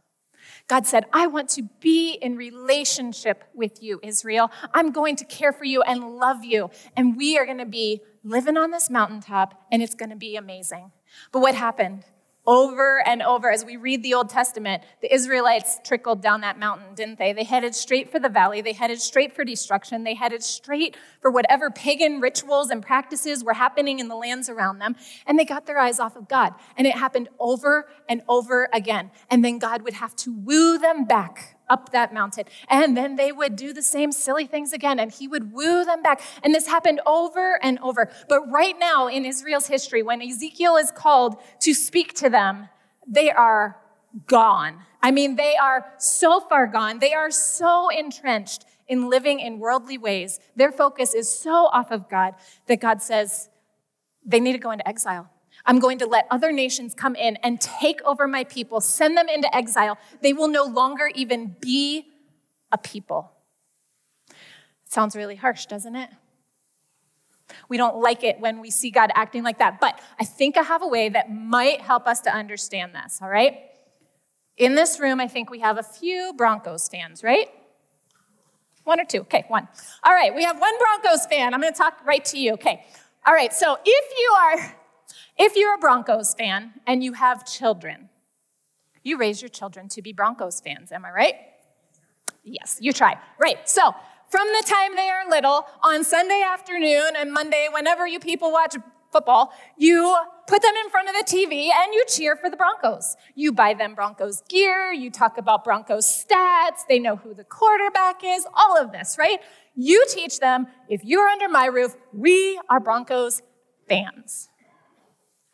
God 0.66 0.86
said, 0.86 1.04
I 1.12 1.26
want 1.26 1.50
to 1.50 1.62
be 1.80 2.14
in 2.14 2.36
relationship 2.36 3.44
with 3.54 3.82
you, 3.82 4.00
Israel. 4.02 4.50
I'm 4.72 4.92
going 4.92 5.16
to 5.16 5.24
care 5.24 5.52
for 5.52 5.64
you 5.64 5.82
and 5.82 6.16
love 6.16 6.42
you. 6.42 6.70
And 6.96 7.16
we 7.16 7.36
are 7.36 7.44
going 7.44 7.58
to 7.58 7.66
be 7.66 8.00
living 8.22 8.56
on 8.56 8.70
this 8.70 8.88
mountaintop, 8.88 9.62
and 9.70 9.82
it's 9.82 9.94
going 9.94 10.10
to 10.10 10.16
be 10.16 10.36
amazing. 10.36 10.92
But 11.32 11.40
what 11.40 11.54
happened? 11.54 12.04
Over 12.46 13.02
and 13.06 13.22
over 13.22 13.50
as 13.50 13.64
we 13.64 13.76
read 13.76 14.02
the 14.02 14.14
Old 14.14 14.28
Testament, 14.28 14.82
the 15.00 15.12
Israelites 15.12 15.80
trickled 15.82 16.20
down 16.20 16.42
that 16.42 16.58
mountain, 16.58 16.94
didn't 16.94 17.18
they? 17.18 17.32
They 17.32 17.44
headed 17.44 17.74
straight 17.74 18.10
for 18.10 18.18
the 18.18 18.28
valley. 18.28 18.60
They 18.60 18.72
headed 18.72 19.00
straight 19.00 19.34
for 19.34 19.44
destruction. 19.44 20.04
They 20.04 20.14
headed 20.14 20.42
straight 20.42 20.96
for 21.20 21.30
whatever 21.30 21.70
pagan 21.70 22.20
rituals 22.20 22.70
and 22.70 22.82
practices 22.82 23.42
were 23.42 23.54
happening 23.54 23.98
in 23.98 24.08
the 24.08 24.16
lands 24.16 24.48
around 24.48 24.78
them. 24.78 24.96
And 25.26 25.38
they 25.38 25.44
got 25.44 25.66
their 25.66 25.78
eyes 25.78 25.98
off 25.98 26.16
of 26.16 26.28
God. 26.28 26.54
And 26.76 26.86
it 26.86 26.94
happened 26.94 27.28
over 27.38 27.88
and 28.08 28.22
over 28.28 28.68
again. 28.72 29.10
And 29.30 29.44
then 29.44 29.58
God 29.58 29.82
would 29.82 29.94
have 29.94 30.14
to 30.16 30.32
woo 30.32 30.78
them 30.78 31.04
back 31.04 31.53
up 31.68 31.92
that 31.92 32.12
mountain. 32.12 32.44
And 32.68 32.96
then 32.96 33.16
they 33.16 33.32
would 33.32 33.56
do 33.56 33.72
the 33.72 33.82
same 33.82 34.12
silly 34.12 34.46
things 34.46 34.72
again, 34.72 34.98
and 34.98 35.12
he 35.12 35.28
would 35.28 35.52
woo 35.52 35.84
them 35.84 36.02
back. 36.02 36.20
And 36.42 36.54
this 36.54 36.66
happened 36.66 37.00
over 37.06 37.58
and 37.62 37.78
over. 37.80 38.10
But 38.28 38.50
right 38.50 38.74
now 38.78 39.08
in 39.08 39.24
Israel's 39.24 39.66
history, 39.66 40.02
when 40.02 40.22
Ezekiel 40.22 40.76
is 40.76 40.90
called 40.90 41.36
to 41.60 41.74
speak 41.74 42.14
to 42.14 42.28
them, 42.28 42.68
they 43.06 43.30
are 43.30 43.76
gone. 44.26 44.80
I 45.02 45.10
mean, 45.10 45.36
they 45.36 45.56
are 45.56 45.84
so 45.98 46.40
far 46.40 46.66
gone. 46.66 46.98
They 46.98 47.12
are 47.12 47.30
so 47.30 47.88
entrenched 47.90 48.64
in 48.86 49.08
living 49.08 49.40
in 49.40 49.58
worldly 49.58 49.98
ways. 49.98 50.38
Their 50.56 50.72
focus 50.72 51.14
is 51.14 51.32
so 51.32 51.66
off 51.72 51.90
of 51.90 52.08
God 52.08 52.34
that 52.66 52.80
God 52.80 53.02
says 53.02 53.48
they 54.24 54.40
need 54.40 54.52
to 54.52 54.58
go 54.58 54.70
into 54.70 54.86
exile. 54.88 55.30
I'm 55.66 55.78
going 55.78 55.98
to 55.98 56.06
let 56.06 56.26
other 56.30 56.52
nations 56.52 56.94
come 56.94 57.14
in 57.16 57.36
and 57.36 57.60
take 57.60 58.02
over 58.02 58.28
my 58.28 58.44
people, 58.44 58.80
send 58.80 59.16
them 59.16 59.28
into 59.28 59.54
exile. 59.54 59.98
They 60.20 60.32
will 60.32 60.48
no 60.48 60.64
longer 60.64 61.10
even 61.14 61.56
be 61.60 62.06
a 62.70 62.78
people. 62.78 63.32
It 64.28 64.36
sounds 64.92 65.16
really 65.16 65.36
harsh, 65.36 65.66
doesn't 65.66 65.96
it? 65.96 66.10
We 67.68 67.76
don't 67.76 67.96
like 67.96 68.24
it 68.24 68.40
when 68.40 68.60
we 68.60 68.70
see 68.70 68.90
God 68.90 69.10
acting 69.14 69.42
like 69.42 69.58
that, 69.58 69.80
but 69.80 70.00
I 70.18 70.24
think 70.24 70.56
I 70.56 70.62
have 70.62 70.82
a 70.82 70.88
way 70.88 71.08
that 71.08 71.32
might 71.32 71.80
help 71.80 72.06
us 72.06 72.20
to 72.22 72.34
understand 72.34 72.94
this, 72.94 73.20
all 73.22 73.28
right? 73.28 73.58
In 74.56 74.74
this 74.74 75.00
room, 75.00 75.20
I 75.20 75.28
think 75.28 75.50
we 75.50 75.60
have 75.60 75.78
a 75.78 75.82
few 75.82 76.32
Broncos 76.36 76.88
fans, 76.88 77.22
right? 77.22 77.48
One 78.84 79.00
or 79.00 79.04
two? 79.04 79.20
Okay, 79.20 79.44
one. 79.48 79.66
All 80.02 80.12
right, 80.12 80.34
we 80.34 80.44
have 80.44 80.60
one 80.60 80.72
Broncos 80.78 81.26
fan. 81.26 81.54
I'm 81.54 81.60
going 81.60 81.72
to 81.72 81.78
talk 81.78 82.04
right 82.04 82.24
to 82.26 82.38
you. 82.38 82.52
Okay. 82.54 82.84
All 83.26 83.32
right, 83.32 83.52
so 83.52 83.78
if 83.84 84.18
you 84.18 84.32
are 84.38 84.76
if 85.38 85.56
you're 85.56 85.74
a 85.74 85.78
Broncos 85.78 86.34
fan 86.34 86.74
and 86.86 87.02
you 87.02 87.14
have 87.14 87.46
children, 87.46 88.08
you 89.02 89.18
raise 89.18 89.42
your 89.42 89.48
children 89.48 89.88
to 89.90 90.02
be 90.02 90.12
Broncos 90.12 90.60
fans, 90.60 90.92
am 90.92 91.04
I 91.04 91.10
right? 91.10 91.34
Yes, 92.42 92.78
you 92.80 92.92
try. 92.92 93.16
Right. 93.38 93.68
So, 93.68 93.94
from 94.28 94.46
the 94.48 94.64
time 94.66 94.96
they 94.96 95.08
are 95.08 95.28
little, 95.28 95.66
on 95.82 96.02
Sunday 96.02 96.42
afternoon 96.44 97.10
and 97.16 97.32
Monday, 97.32 97.68
whenever 97.72 98.06
you 98.06 98.18
people 98.18 98.50
watch 98.50 98.74
football, 99.12 99.52
you 99.78 100.16
put 100.48 100.60
them 100.60 100.74
in 100.84 100.90
front 100.90 101.08
of 101.08 101.14
the 101.14 101.24
TV 101.24 101.68
and 101.72 101.94
you 101.94 102.04
cheer 102.08 102.34
for 102.34 102.50
the 102.50 102.56
Broncos. 102.56 103.16
You 103.36 103.52
buy 103.52 103.74
them 103.74 103.94
Broncos 103.94 104.42
gear, 104.48 104.92
you 104.92 105.10
talk 105.10 105.38
about 105.38 105.62
Broncos 105.62 106.04
stats, 106.04 106.80
they 106.88 106.98
know 106.98 107.16
who 107.16 107.32
the 107.32 107.44
quarterback 107.44 108.22
is, 108.24 108.44
all 108.52 108.76
of 108.76 108.90
this, 108.90 109.16
right? 109.18 109.38
You 109.76 110.04
teach 110.08 110.40
them 110.40 110.66
if 110.88 111.04
you're 111.04 111.28
under 111.28 111.48
my 111.48 111.66
roof, 111.66 111.94
we 112.12 112.60
are 112.68 112.80
Broncos 112.80 113.40
fans. 113.88 114.48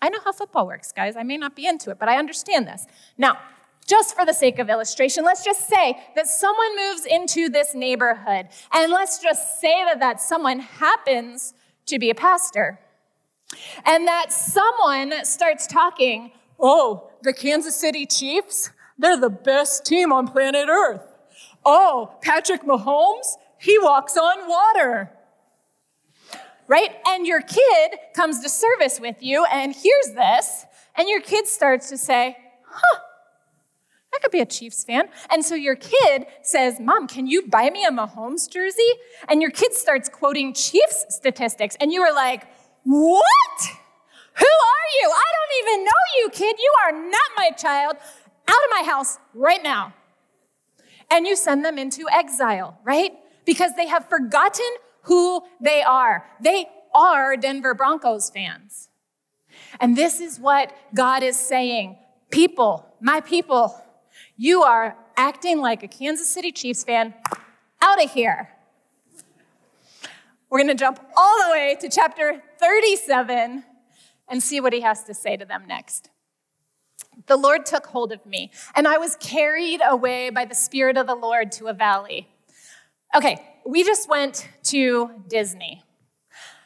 I 0.02 0.08
know 0.08 0.18
how 0.24 0.32
football 0.32 0.66
works, 0.66 0.92
guys. 0.92 1.16
I 1.16 1.22
may 1.22 1.36
not 1.36 1.54
be 1.54 1.66
into 1.66 1.90
it, 1.90 1.98
but 1.98 2.08
I 2.08 2.16
understand 2.16 2.66
this. 2.66 2.86
Now, 3.18 3.38
just 3.86 4.16
for 4.16 4.24
the 4.24 4.32
sake 4.32 4.58
of 4.58 4.70
illustration, 4.70 5.24
let's 5.24 5.44
just 5.44 5.68
say 5.68 5.98
that 6.14 6.26
someone 6.26 6.76
moves 6.76 7.04
into 7.04 7.48
this 7.48 7.74
neighborhood, 7.74 8.48
and 8.72 8.92
let's 8.92 9.18
just 9.18 9.60
say 9.60 9.84
that 9.84 9.98
that 9.98 10.20
someone 10.20 10.60
happens 10.60 11.54
to 11.86 11.98
be 11.98 12.08
a 12.10 12.14
pastor. 12.14 12.78
And 13.84 14.06
that 14.06 14.32
someone 14.32 15.24
starts 15.24 15.66
talking, 15.66 16.30
oh, 16.58 17.10
the 17.22 17.32
Kansas 17.32 17.74
City 17.74 18.06
Chiefs, 18.06 18.70
they're 18.96 19.16
the 19.16 19.28
best 19.30 19.84
team 19.84 20.12
on 20.12 20.28
planet 20.28 20.68
Earth. 20.68 21.02
Oh, 21.64 22.16
Patrick 22.22 22.62
Mahomes, 22.62 23.26
he 23.58 23.76
walks 23.78 24.16
on 24.16 24.48
water 24.48 25.10
right? 26.70 26.90
And 27.04 27.26
your 27.26 27.42
kid 27.42 27.98
comes 28.14 28.40
to 28.42 28.48
service 28.48 29.00
with 29.00 29.16
you 29.20 29.44
and 29.52 29.74
hears 29.74 30.12
this, 30.14 30.64
and 30.94 31.08
your 31.08 31.20
kid 31.20 31.48
starts 31.48 31.88
to 31.90 31.98
say, 31.98 32.36
huh, 32.64 33.00
I 34.14 34.18
could 34.22 34.30
be 34.30 34.40
a 34.40 34.46
Chiefs 34.46 34.84
fan. 34.84 35.08
And 35.30 35.44
so 35.44 35.56
your 35.56 35.74
kid 35.74 36.26
says, 36.42 36.78
Mom, 36.78 37.08
can 37.08 37.26
you 37.26 37.48
buy 37.48 37.70
me 37.70 37.84
a 37.84 37.90
Mahomes 37.90 38.48
jersey? 38.48 38.90
And 39.28 39.42
your 39.42 39.50
kid 39.50 39.74
starts 39.74 40.08
quoting 40.08 40.54
Chiefs 40.54 41.06
statistics, 41.08 41.76
and 41.80 41.92
you 41.92 42.02
are 42.02 42.14
like, 42.14 42.44
What? 42.84 43.60
Who 44.34 44.46
are 44.46 44.88
you? 45.02 45.10
I 45.10 45.28
don't 45.36 45.68
even 45.68 45.84
know 45.84 45.90
you, 46.18 46.30
kid. 46.30 46.56
You 46.58 46.72
are 46.84 46.92
not 46.92 47.30
my 47.36 47.50
child. 47.50 47.96
Out 48.48 48.54
of 48.54 48.70
my 48.70 48.82
house 48.84 49.18
right 49.34 49.62
now. 49.62 49.92
And 51.10 51.26
you 51.26 51.34
send 51.34 51.64
them 51.64 51.78
into 51.78 52.06
exile, 52.10 52.78
right? 52.84 53.12
Because 53.44 53.74
they 53.76 53.86
have 53.88 54.08
forgotten 54.08 54.66
who 55.02 55.42
they 55.60 55.82
are. 55.82 56.26
They 56.40 56.66
are 56.94 57.36
Denver 57.36 57.74
Broncos 57.74 58.30
fans. 58.30 58.88
And 59.80 59.96
this 59.96 60.20
is 60.20 60.38
what 60.38 60.72
God 60.94 61.22
is 61.22 61.38
saying 61.38 61.96
People, 62.30 62.86
my 63.00 63.20
people, 63.20 63.74
you 64.36 64.62
are 64.62 64.96
acting 65.16 65.60
like 65.60 65.82
a 65.82 65.88
Kansas 65.88 66.28
City 66.28 66.52
Chiefs 66.52 66.84
fan. 66.84 67.12
Out 67.82 68.02
of 68.02 68.12
here. 68.12 68.50
We're 70.48 70.58
going 70.58 70.68
to 70.68 70.74
jump 70.74 71.00
all 71.16 71.38
the 71.44 71.52
way 71.52 71.76
to 71.80 71.88
chapter 71.88 72.42
37 72.58 73.64
and 74.28 74.42
see 74.42 74.60
what 74.60 74.72
he 74.72 74.80
has 74.80 75.04
to 75.04 75.14
say 75.14 75.36
to 75.36 75.44
them 75.44 75.64
next. 75.66 76.10
The 77.26 77.36
Lord 77.36 77.66
took 77.66 77.86
hold 77.86 78.12
of 78.12 78.24
me, 78.26 78.50
and 78.74 78.88
I 78.88 78.98
was 78.98 79.16
carried 79.16 79.80
away 79.84 80.30
by 80.30 80.44
the 80.44 80.54
Spirit 80.54 80.96
of 80.96 81.06
the 81.06 81.14
Lord 81.14 81.52
to 81.52 81.66
a 81.66 81.72
valley. 81.72 82.28
Okay, 83.14 83.44
we 83.70 83.84
just 83.84 84.08
went 84.08 84.48
to 84.64 85.10
Disney. 85.28 85.84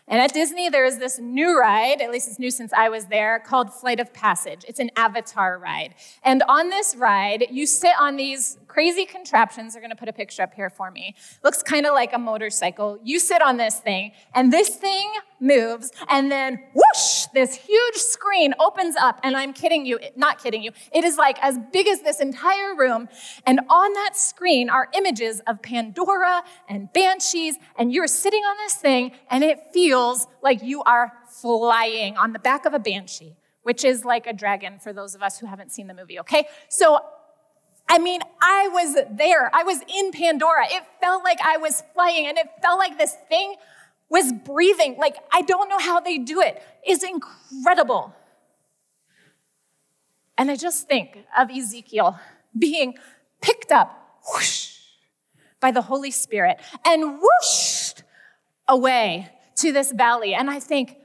And 0.08 0.20
at 0.20 0.32
Disney, 0.32 0.68
there 0.70 0.84
is 0.84 0.98
this 0.98 1.18
new 1.18 1.58
ride, 1.58 2.00
at 2.00 2.10
least 2.10 2.28
it's 2.28 2.38
new 2.38 2.50
since 2.50 2.72
I 2.72 2.88
was 2.88 3.06
there, 3.06 3.38
called 3.38 3.72
Flight 3.72 4.00
of 4.00 4.12
Passage. 4.12 4.64
It's 4.66 4.80
an 4.80 4.90
avatar 4.96 5.58
ride. 5.58 5.94
And 6.22 6.42
on 6.48 6.70
this 6.70 6.96
ride, 6.96 7.46
you 7.50 7.66
sit 7.66 7.92
on 7.98 8.16
these 8.16 8.58
crazy 8.74 9.06
contraptions. 9.06 9.72
They're 9.72 9.80
gonna 9.80 9.94
put 9.94 10.08
a 10.08 10.12
picture 10.12 10.42
up 10.42 10.52
here 10.52 10.68
for 10.68 10.90
me. 10.90 11.14
Looks 11.44 11.62
kind 11.62 11.86
of 11.86 11.94
like 11.94 12.12
a 12.12 12.18
motorcycle. 12.18 12.98
You 13.04 13.20
sit 13.20 13.40
on 13.40 13.56
this 13.56 13.78
thing, 13.78 14.10
and 14.34 14.52
this 14.52 14.68
thing 14.70 15.12
moves, 15.38 15.92
and 16.08 16.28
then 16.28 16.58
whoosh, 16.74 17.26
this 17.32 17.54
huge 17.54 17.94
screen 17.94 18.52
opens 18.58 18.96
up. 18.96 19.20
And 19.22 19.36
I'm 19.36 19.52
kidding 19.52 19.86
you, 19.86 20.00
not 20.16 20.42
kidding 20.42 20.64
you, 20.64 20.72
it 20.92 21.04
is 21.04 21.16
like 21.16 21.38
as 21.40 21.56
big 21.72 21.86
as 21.86 22.00
this 22.00 22.20
entire 22.20 22.74
room. 22.74 23.08
And 23.46 23.60
on 23.70 23.92
that 23.92 24.16
screen 24.16 24.68
are 24.68 24.88
images 24.92 25.40
of 25.46 25.62
Pandora 25.62 26.42
and 26.68 26.92
banshees, 26.92 27.54
and 27.76 27.92
you're 27.92 28.08
sitting 28.08 28.42
on 28.42 28.56
this 28.64 28.74
thing, 28.74 29.12
and 29.30 29.44
it 29.44 29.72
feels 29.72 30.26
like 30.42 30.64
you 30.64 30.82
are 30.82 31.12
flying 31.28 32.16
on 32.16 32.32
the 32.32 32.40
back 32.40 32.66
of 32.66 32.74
a 32.74 32.80
banshee 32.80 33.36
which 33.62 33.82
is 33.82 34.04
like 34.04 34.26
a 34.26 34.32
dragon 34.34 34.78
for 34.78 34.92
those 34.92 35.14
of 35.14 35.22
us 35.22 35.38
who 35.38 35.46
haven't 35.46 35.72
seen 35.72 35.86
the 35.86 35.94
movie, 35.94 36.20
okay? 36.20 36.44
So 36.68 37.00
I 37.94 37.98
mean, 37.98 38.22
I 38.42 38.68
was 38.72 38.96
there. 39.12 39.48
I 39.54 39.62
was 39.62 39.78
in 39.82 40.10
Pandora. 40.10 40.66
It 40.68 40.82
felt 41.00 41.22
like 41.22 41.38
I 41.40 41.58
was 41.58 41.80
flying 41.94 42.26
and 42.26 42.36
it 42.36 42.48
felt 42.60 42.76
like 42.76 42.98
this 42.98 43.16
thing 43.28 43.54
was 44.08 44.32
breathing. 44.32 44.96
Like, 44.98 45.14
I 45.32 45.42
don't 45.42 45.68
know 45.68 45.78
how 45.78 46.00
they 46.00 46.18
do 46.18 46.40
it. 46.40 46.60
It's 46.82 47.04
incredible. 47.04 48.12
And 50.36 50.50
I 50.50 50.56
just 50.56 50.88
think 50.88 51.18
of 51.38 51.52
Ezekiel 51.52 52.18
being 52.58 52.94
picked 53.40 53.70
up 53.70 54.18
whoosh, 54.28 54.76
by 55.60 55.70
the 55.70 55.82
Holy 55.82 56.10
Spirit 56.10 56.60
and 56.84 57.20
whooshed 57.20 58.02
away 58.66 59.30
to 59.58 59.70
this 59.70 59.92
valley. 59.92 60.34
And 60.34 60.50
I 60.50 60.58
think, 60.58 60.96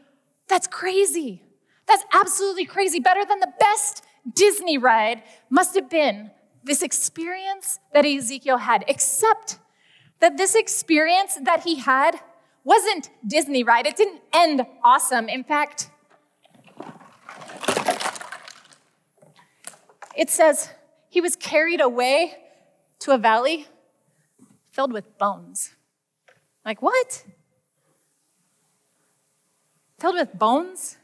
that's 0.47 0.65
crazy. 0.65 1.43
That's 1.88 2.04
absolutely 2.13 2.65
crazy. 2.65 2.99
Better 2.99 3.25
than 3.25 3.41
the 3.41 3.54
best 3.60 4.04
Disney 4.34 4.80
ride 4.80 5.21
must 5.52 5.75
have 5.75 5.88
been 5.88 6.32
this 6.63 6.82
experience 6.82 7.80
that 7.93 8.06
Ezekiel 8.06 8.58
had, 8.58 8.84
except 8.88 9.60
that 10.19 10.38
this 10.38 10.56
experience 10.56 11.38
that 11.43 11.63
he 11.63 11.76
had 11.76 12.19
wasn't 12.63 13.10
Disney, 13.26 13.63
right? 13.63 13.86
It 13.86 13.95
didn't 13.95 14.22
end 14.34 14.65
awesome. 14.84 15.30
In 15.30 15.43
fact, 15.43 15.89
it 20.15 20.30
says 20.30 20.69
he 21.10 21.22
was 21.22 21.36
carried 21.36 21.82
away 21.82 22.36
to 23.00 23.12
a 23.12 23.17
valley 23.17 23.67
filled 24.72 24.93
with 24.93 25.17
bones. 25.17 25.76
Like, 26.65 26.82
what? 26.82 27.24
Filled 30.00 30.15
with 30.15 30.38
bones? 30.38 30.98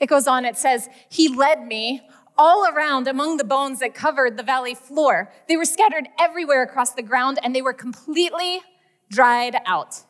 It 0.00 0.06
goes 0.06 0.26
on, 0.26 0.44
it 0.44 0.56
says, 0.56 0.88
He 1.08 1.28
led 1.28 1.66
me 1.66 2.02
all 2.36 2.66
around 2.66 3.06
among 3.06 3.36
the 3.36 3.44
bones 3.44 3.80
that 3.80 3.94
covered 3.94 4.36
the 4.36 4.42
valley 4.42 4.74
floor. 4.74 5.32
They 5.48 5.56
were 5.56 5.64
scattered 5.64 6.08
everywhere 6.18 6.62
across 6.62 6.92
the 6.92 7.02
ground 7.02 7.38
and 7.42 7.54
they 7.54 7.62
were 7.62 7.72
completely 7.72 8.60
dried 9.10 9.56
out. 9.66 10.02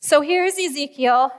So 0.00 0.20
here's 0.20 0.58
Ezekiel 0.58 1.32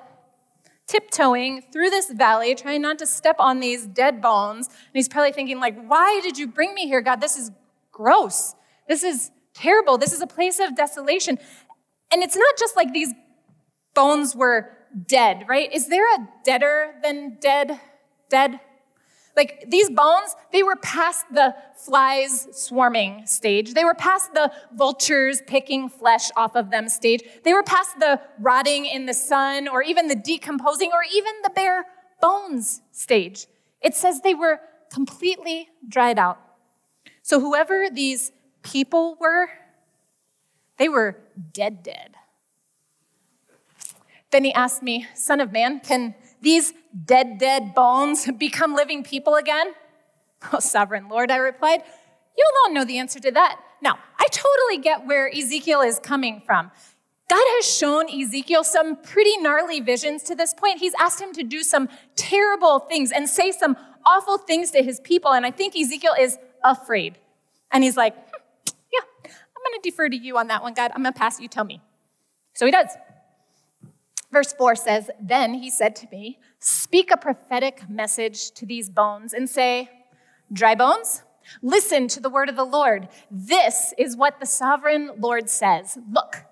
tiptoeing 0.87 1.63
through 1.73 1.89
this 1.89 2.09
valley, 2.11 2.55
trying 2.55 2.81
not 2.81 2.97
to 2.99 3.05
step 3.05 3.35
on 3.39 3.59
these 3.59 3.85
dead 3.85 4.21
bones. 4.21 4.67
And 4.67 4.93
he's 4.93 5.09
probably 5.09 5.33
thinking, 5.33 5.59
like, 5.59 5.77
why 5.85 6.21
did 6.23 6.37
you 6.37 6.47
bring 6.47 6.73
me 6.73 6.87
here, 6.87 7.01
God? 7.01 7.19
This 7.19 7.37
is 7.37 7.51
gross. 7.91 8.55
This 8.87 9.03
is 9.03 9.31
terrible. 9.53 9.97
This 9.97 10.13
is 10.13 10.21
a 10.21 10.27
place 10.27 10.59
of 10.59 10.75
desolation. 10.75 11.39
And 12.11 12.23
it's 12.23 12.37
not 12.37 12.57
just 12.57 12.75
like 12.77 12.93
these 12.93 13.13
bones 13.93 14.35
were 14.35 14.69
dead, 15.05 15.45
right? 15.47 15.71
Is 15.73 15.89
there 15.89 16.05
a 16.15 16.27
deader 16.45 16.95
than 17.03 17.37
dead? 17.41 17.79
Dead? 18.29 18.59
Like 19.37 19.65
these 19.67 19.91
bones, 19.91 20.35
they 20.51 20.63
were 20.63 20.75
past 20.77 21.25
the 21.31 21.55
flies 21.75 22.47
swarming 22.51 23.27
stage. 23.27 23.75
They 23.75 23.85
were 23.85 23.93
past 23.93 24.33
the 24.33 24.51
vultures 24.73 25.43
picking 25.45 25.89
flesh 25.89 26.31
off 26.35 26.55
of 26.55 26.71
them 26.71 26.89
stage. 26.89 27.21
They 27.43 27.53
were 27.53 27.61
past 27.61 27.99
the 27.99 28.19
rotting 28.39 28.85
in 28.85 29.05
the 29.05 29.13
sun 29.13 29.67
or 29.67 29.83
even 29.83 30.07
the 30.07 30.15
decomposing 30.15 30.89
or 30.91 31.01
even 31.13 31.31
the 31.43 31.51
bare 31.51 31.85
bones 32.19 32.81
stage. 32.91 33.45
It 33.79 33.93
says 33.93 34.21
they 34.21 34.33
were 34.33 34.59
completely 34.91 35.69
dried 35.87 36.17
out. 36.17 36.39
So 37.21 37.39
whoever 37.39 37.91
these 37.91 38.31
people 38.63 39.17
were, 39.19 39.49
they 40.77 40.89
were 40.89 41.15
dead, 41.53 41.83
dead. 41.83 42.15
Then 44.31 44.43
he 44.43 44.53
asked 44.53 44.81
me, 44.81 45.05
Son 45.13 45.39
of 45.39 45.51
man, 45.51 45.79
can 45.79 46.15
these 46.41 46.73
dead, 47.05 47.37
dead 47.37 47.73
bones 47.73 48.29
become 48.37 48.75
living 48.75 49.03
people 49.03 49.35
again? 49.35 49.73
Oh, 50.53 50.59
sovereign 50.59 51.09
Lord, 51.09 51.31
I 51.31 51.37
replied, 51.37 51.83
You 52.37 52.45
alone 52.65 52.73
know 52.73 52.85
the 52.85 52.97
answer 52.97 53.19
to 53.19 53.31
that. 53.31 53.59
Now, 53.81 53.99
I 54.19 54.25
totally 54.31 54.81
get 54.81 55.05
where 55.05 55.29
Ezekiel 55.29 55.81
is 55.81 55.99
coming 55.99 56.41
from. 56.45 56.71
God 57.29 57.43
has 57.57 57.65
shown 57.65 58.09
Ezekiel 58.09 58.63
some 58.63 58.95
pretty 58.95 59.37
gnarly 59.37 59.81
visions 59.81 60.23
to 60.23 60.35
this 60.35 60.53
point. 60.53 60.79
He's 60.79 60.93
asked 60.99 61.19
him 61.19 61.33
to 61.33 61.43
do 61.43 61.61
some 61.61 61.89
terrible 62.15 62.79
things 62.79 63.11
and 63.11 63.27
say 63.27 63.51
some 63.51 63.75
awful 64.05 64.37
things 64.37 64.71
to 64.71 64.81
his 64.81 65.01
people. 65.01 65.33
And 65.33 65.45
I 65.45 65.51
think 65.51 65.75
Ezekiel 65.75 66.15
is 66.17 66.37
afraid. 66.63 67.17
And 67.71 67.83
he's 67.83 67.97
like, 67.97 68.15
hmm, 68.15 68.71
Yeah, 68.93 68.99
I'm 69.25 69.71
going 69.71 69.81
to 69.81 69.89
defer 69.89 70.07
to 70.07 70.15
you 70.15 70.37
on 70.37 70.47
that 70.47 70.63
one, 70.63 70.73
God. 70.73 70.91
I'm 70.95 71.03
going 71.03 71.13
to 71.13 71.19
pass 71.19 71.39
you, 71.39 71.47
tell 71.49 71.65
me. 71.65 71.81
So 72.53 72.65
he 72.65 72.71
does. 72.71 72.87
Verse 74.31 74.53
4 74.53 74.75
says, 74.75 75.09
Then 75.21 75.55
he 75.55 75.69
said 75.69 75.95
to 75.97 76.07
me, 76.11 76.39
Speak 76.59 77.11
a 77.11 77.17
prophetic 77.17 77.89
message 77.89 78.51
to 78.51 78.65
these 78.65 78.89
bones 78.89 79.33
and 79.33 79.49
say, 79.49 79.89
Dry 80.51 80.75
bones, 80.75 81.23
listen 81.61 82.07
to 82.09 82.19
the 82.19 82.29
word 82.29 82.49
of 82.49 82.55
the 82.55 82.63
Lord. 82.63 83.07
This 83.31 83.93
is 83.97 84.17
what 84.17 84.39
the 84.39 84.45
sovereign 84.45 85.11
Lord 85.17 85.49
says. 85.49 85.97
Look, 86.11 86.43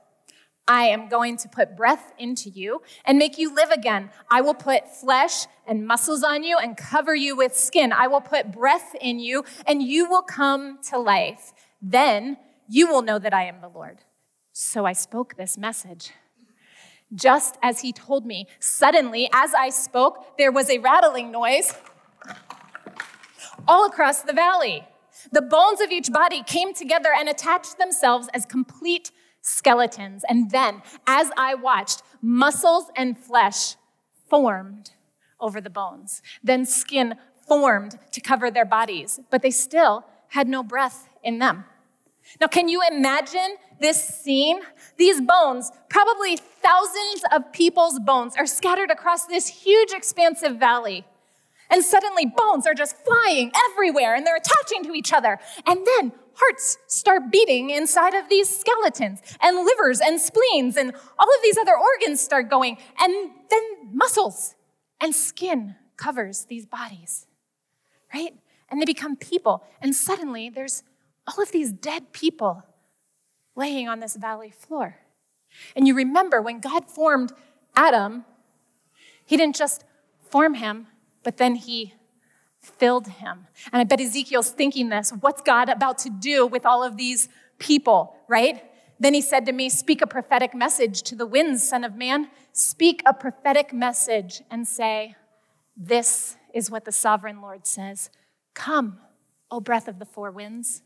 I 0.67 0.85
am 0.85 1.09
going 1.09 1.38
to 1.38 1.49
put 1.49 1.77
breath 1.77 2.13
into 2.17 2.49
you 2.49 2.81
and 3.03 3.19
make 3.19 3.38
you 3.38 3.53
live 3.53 3.71
again. 3.71 4.09
I 4.31 4.41
will 4.41 4.55
put 4.55 4.88
flesh 4.88 5.45
and 5.67 5.85
muscles 5.85 6.23
on 6.23 6.43
you 6.43 6.57
and 6.57 6.75
cover 6.75 7.13
you 7.13 7.35
with 7.35 7.55
skin. 7.55 7.93
I 7.93 8.07
will 8.07 8.21
put 8.21 8.51
breath 8.51 8.95
in 8.99 9.19
you 9.19 9.43
and 9.67 9.83
you 9.83 10.09
will 10.09 10.23
come 10.23 10.79
to 10.89 10.97
life. 10.97 11.53
Then 11.81 12.38
you 12.67 12.88
will 12.88 13.03
know 13.03 13.19
that 13.19 13.33
I 13.33 13.43
am 13.43 13.61
the 13.61 13.67
Lord. 13.67 13.99
So 14.53 14.85
I 14.85 14.93
spoke 14.93 15.35
this 15.35 15.57
message 15.57 16.11
just 17.13 17.57
as 17.61 17.81
he 17.81 17.93
told 17.93 18.25
me. 18.25 18.47
Suddenly, 18.59 19.29
as 19.33 19.53
I 19.53 19.69
spoke, 19.69 20.37
there 20.37 20.51
was 20.51 20.69
a 20.69 20.79
rattling 20.79 21.31
noise 21.31 21.73
all 23.67 23.85
across 23.85 24.21
the 24.21 24.33
valley. 24.33 24.85
The 25.31 25.41
bones 25.41 25.81
of 25.81 25.91
each 25.91 26.11
body 26.11 26.43
came 26.43 26.73
together 26.73 27.09
and 27.17 27.29
attached 27.29 27.77
themselves 27.77 28.27
as 28.33 28.45
complete 28.45 29.11
skeletons. 29.41 30.23
And 30.27 30.51
then, 30.51 30.81
as 31.07 31.31
I 31.37 31.55
watched, 31.55 32.01
muscles 32.21 32.85
and 32.95 33.17
flesh 33.17 33.75
formed 34.29 34.91
over 35.39 35.61
the 35.61 35.69
bones. 35.69 36.21
Then 36.43 36.65
skin 36.65 37.15
formed 37.47 37.99
to 38.11 38.21
cover 38.21 38.49
their 38.49 38.65
bodies, 38.65 39.19
but 39.29 39.41
they 39.41 39.51
still 39.51 40.05
had 40.29 40.47
no 40.47 40.63
breath 40.63 41.09
in 41.23 41.39
them. 41.39 41.65
Now, 42.41 42.47
can 42.47 42.67
you 42.67 42.81
imagine 42.91 43.55
this 43.79 44.03
scene? 44.03 44.61
These 44.97 45.21
bones, 45.21 45.71
probably 45.89 46.38
thousands 46.38 47.23
of 47.31 47.51
people's 47.53 47.99
bones, 47.99 48.35
are 48.38 48.45
scattered 48.45 48.91
across 48.91 49.25
this 49.25 49.47
huge, 49.47 49.91
expansive 49.91 50.57
valley. 50.57 51.05
And 51.69 51.83
suddenly, 51.83 52.25
bones 52.25 52.67
are 52.67 52.73
just 52.73 52.95
flying 52.97 53.51
everywhere 53.71 54.15
and 54.15 54.25
they're 54.25 54.38
attaching 54.38 54.83
to 54.83 54.93
each 54.93 55.13
other. 55.13 55.39
And 55.65 55.85
then 55.85 56.11
hearts 56.35 56.77
start 56.88 57.31
beating 57.31 57.69
inside 57.69 58.13
of 58.13 58.29
these 58.29 58.49
skeletons, 58.49 59.21
and 59.41 59.65
livers 59.65 60.01
and 60.01 60.19
spleens, 60.19 60.77
and 60.77 60.93
all 61.17 61.27
of 61.27 61.43
these 61.43 61.57
other 61.57 61.73
organs 61.77 62.21
start 62.21 62.49
going. 62.49 62.77
And 62.99 63.31
then 63.49 63.61
muscles 63.93 64.55
and 65.01 65.15
skin 65.15 65.75
covers 65.97 66.45
these 66.45 66.65
bodies, 66.65 67.27
right? 68.13 68.33
And 68.69 68.81
they 68.81 68.85
become 68.85 69.15
people. 69.15 69.63
And 69.81 69.95
suddenly, 69.95 70.49
there's 70.49 70.83
all 71.27 71.41
of 71.41 71.51
these 71.51 71.71
dead 71.71 72.11
people 72.11 72.63
laying 73.55 73.88
on 73.88 73.99
this 73.99 74.15
valley 74.15 74.51
floor. 74.51 74.97
And 75.75 75.88
you 75.88 75.95
remember 75.95 76.41
when 76.41 76.59
God 76.59 76.89
formed 76.89 77.31
Adam, 77.75 78.25
he 79.25 79.38
didn't 79.38 79.55
just 79.55 79.83
form 80.29 80.55
him, 80.55 80.88
but 81.23 81.38
then 81.38 81.55
he 81.55 81.93
filled 82.61 83.07
him. 83.07 83.47
And 83.71 83.79
I 83.79 83.83
bet 83.83 84.01
Ezekiel's 84.01 84.49
thinking 84.49 84.89
this 84.89 85.11
what's 85.21 85.41
God 85.41 85.69
about 85.69 85.97
to 85.99 86.09
do 86.09 86.45
with 86.45 86.65
all 86.65 86.83
of 86.83 86.97
these 86.97 87.29
people, 87.59 88.17
right? 88.27 88.63
Then 88.99 89.13
he 89.13 89.21
said 89.21 89.45
to 89.45 89.51
me, 89.51 89.69
Speak 89.69 90.01
a 90.01 90.07
prophetic 90.07 90.53
message 90.53 91.01
to 91.03 91.15
the 91.15 91.25
winds, 91.25 91.67
Son 91.67 91.83
of 91.83 91.95
Man. 91.95 92.29
Speak 92.53 93.01
a 93.05 93.13
prophetic 93.13 93.73
message 93.73 94.41
and 94.49 94.67
say, 94.67 95.15
This 95.75 96.38
is 96.53 96.71
what 96.71 96.85
the 96.85 96.91
sovereign 96.91 97.41
Lord 97.41 97.67
says 97.67 98.09
Come, 98.53 98.99
O 99.51 99.59
breath 99.59 99.88
of 99.88 99.99
the 99.99 100.05
four 100.05 100.31
winds. 100.31 100.81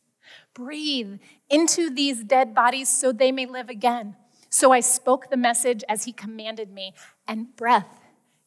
Breathe 0.53 1.19
into 1.49 1.89
these 1.89 2.23
dead 2.23 2.53
bodies 2.53 2.89
so 2.89 3.11
they 3.11 3.31
may 3.31 3.45
live 3.45 3.69
again. 3.69 4.15
So 4.49 4.71
I 4.71 4.79
spoke 4.79 5.29
the 5.29 5.37
message 5.37 5.83
as 5.87 6.05
he 6.05 6.11
commanded 6.11 6.71
me, 6.71 6.93
and 7.27 7.55
breath 7.55 7.99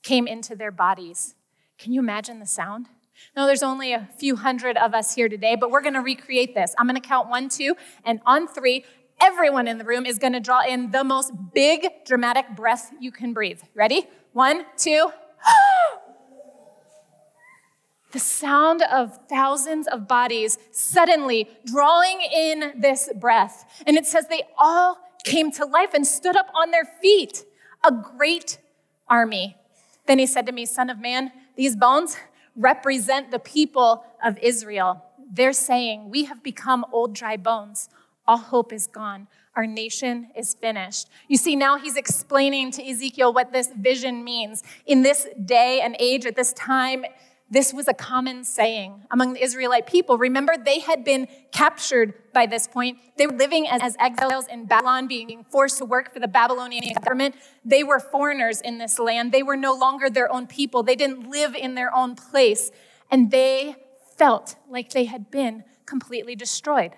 came 0.02 0.26
into 0.26 0.56
their 0.56 0.72
bodies. 0.72 1.34
Can 1.78 1.92
you 1.92 2.00
imagine 2.00 2.40
the 2.40 2.46
sound? 2.46 2.86
No, 3.36 3.46
there's 3.46 3.62
only 3.62 3.92
a 3.92 4.08
few 4.18 4.36
hundred 4.36 4.76
of 4.76 4.94
us 4.94 5.14
here 5.14 5.28
today, 5.28 5.54
but 5.54 5.70
we're 5.70 5.80
going 5.80 5.94
to 5.94 6.00
recreate 6.00 6.54
this. 6.54 6.74
I'm 6.78 6.86
going 6.86 7.00
to 7.00 7.06
count 7.06 7.28
one, 7.28 7.48
two, 7.48 7.76
and 8.04 8.20
on 8.26 8.48
three, 8.48 8.84
everyone 9.20 9.68
in 9.68 9.78
the 9.78 9.84
room 9.84 10.04
is 10.04 10.18
going 10.18 10.32
to 10.32 10.40
draw 10.40 10.62
in 10.66 10.90
the 10.90 11.04
most 11.04 11.32
big, 11.54 11.86
dramatic 12.04 12.56
breath 12.56 12.92
you 13.00 13.12
can 13.12 13.32
breathe. 13.32 13.60
Ready? 13.74 14.08
One, 14.32 14.64
two. 14.76 15.10
the 18.12 18.18
sound 18.18 18.82
of 18.82 19.18
thousands 19.28 19.88
of 19.88 20.06
bodies 20.06 20.58
suddenly 20.70 21.48
drawing 21.64 22.20
in 22.20 22.74
this 22.78 23.10
breath. 23.16 23.64
And 23.86 23.96
it 23.96 24.06
says 24.06 24.28
they 24.28 24.42
all 24.56 24.98
came 25.24 25.50
to 25.52 25.64
life 25.64 25.94
and 25.94 26.06
stood 26.06 26.36
up 26.36 26.48
on 26.54 26.70
their 26.70 26.84
feet, 26.84 27.44
a 27.84 27.92
great 27.92 28.58
army. 29.08 29.56
Then 30.06 30.18
he 30.18 30.26
said 30.26 30.46
to 30.46 30.52
me, 30.52 30.66
Son 30.66 30.90
of 30.90 30.98
man, 30.98 31.32
these 31.56 31.76
bones 31.76 32.16
represent 32.56 33.30
the 33.30 33.38
people 33.38 34.04
of 34.22 34.38
Israel. 34.38 35.04
They're 35.32 35.52
saying, 35.52 36.10
We 36.10 36.24
have 36.24 36.42
become 36.42 36.84
old, 36.92 37.14
dry 37.14 37.36
bones. 37.36 37.88
All 38.26 38.38
hope 38.38 38.72
is 38.72 38.86
gone. 38.86 39.26
Our 39.54 39.66
nation 39.66 40.28
is 40.36 40.54
finished. 40.54 41.08
You 41.28 41.36
see, 41.36 41.56
now 41.56 41.76
he's 41.76 41.96
explaining 41.96 42.70
to 42.72 42.88
Ezekiel 42.88 43.32
what 43.32 43.52
this 43.52 43.68
vision 43.76 44.24
means. 44.24 44.62
In 44.86 45.02
this 45.02 45.26
day 45.44 45.80
and 45.82 45.96
age, 45.98 46.24
at 46.24 46.36
this 46.36 46.52
time, 46.54 47.04
this 47.52 47.70
was 47.74 47.86
a 47.86 47.92
common 47.92 48.44
saying 48.44 49.04
among 49.10 49.34
the 49.34 49.42
Israelite 49.44 49.86
people. 49.86 50.16
Remember, 50.16 50.54
they 50.56 50.78
had 50.78 51.04
been 51.04 51.28
captured 51.52 52.14
by 52.32 52.46
this 52.46 52.66
point. 52.66 52.96
They 53.18 53.26
were 53.26 53.36
living 53.36 53.68
as, 53.68 53.82
as, 53.82 53.96
exiles 54.00 54.46
in 54.46 54.64
Babylon, 54.64 55.06
being 55.06 55.44
forced 55.50 55.76
to 55.76 55.84
work 55.84 56.14
for 56.14 56.18
the 56.18 56.28
Babylonian 56.28 56.94
government. 56.94 57.34
They 57.62 57.84
were 57.84 58.00
foreigners 58.00 58.62
in 58.62 58.78
this 58.78 58.98
land. 58.98 59.32
They 59.32 59.42
were 59.42 59.58
no 59.58 59.74
longer 59.74 60.08
their 60.08 60.32
own 60.32 60.46
people. 60.46 60.82
They 60.82 60.96
didn't 60.96 61.28
live 61.28 61.54
in 61.54 61.74
their 61.74 61.94
own 61.94 62.14
place. 62.14 62.70
And 63.10 63.30
they 63.30 63.76
felt 64.16 64.56
like 64.66 64.88
they 64.88 65.04
had 65.04 65.30
been 65.30 65.64
completely 65.84 66.34
destroyed. 66.34 66.92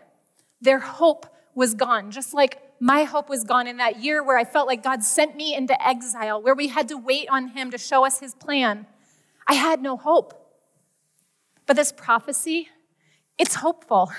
Their 0.60 0.78
hope 0.78 1.26
was 1.56 1.74
gone, 1.74 2.12
just 2.12 2.32
like 2.32 2.62
my 2.78 3.02
hope 3.02 3.28
was 3.28 3.42
gone 3.42 3.66
in 3.66 3.78
that 3.78 4.04
year 4.04 4.22
where 4.22 4.38
I 4.38 4.44
felt 4.44 4.68
like 4.68 4.84
God 4.84 5.02
sent 5.02 5.34
me 5.34 5.52
into 5.52 5.74
exile, 5.84 6.40
where 6.40 6.54
we 6.54 6.68
had 6.68 6.86
to 6.90 6.96
wait 6.96 7.28
on 7.28 7.48
Him 7.48 7.72
to 7.72 7.78
show 7.78 8.06
us 8.06 8.20
His 8.20 8.36
plan. 8.36 8.86
I 9.48 9.54
had 9.54 9.82
no 9.82 9.96
hope. 9.96 10.42
But 11.66 11.76
this 11.76 11.92
prophecy, 11.92 12.68
it's 13.38 13.56
hopeful. 13.56 14.12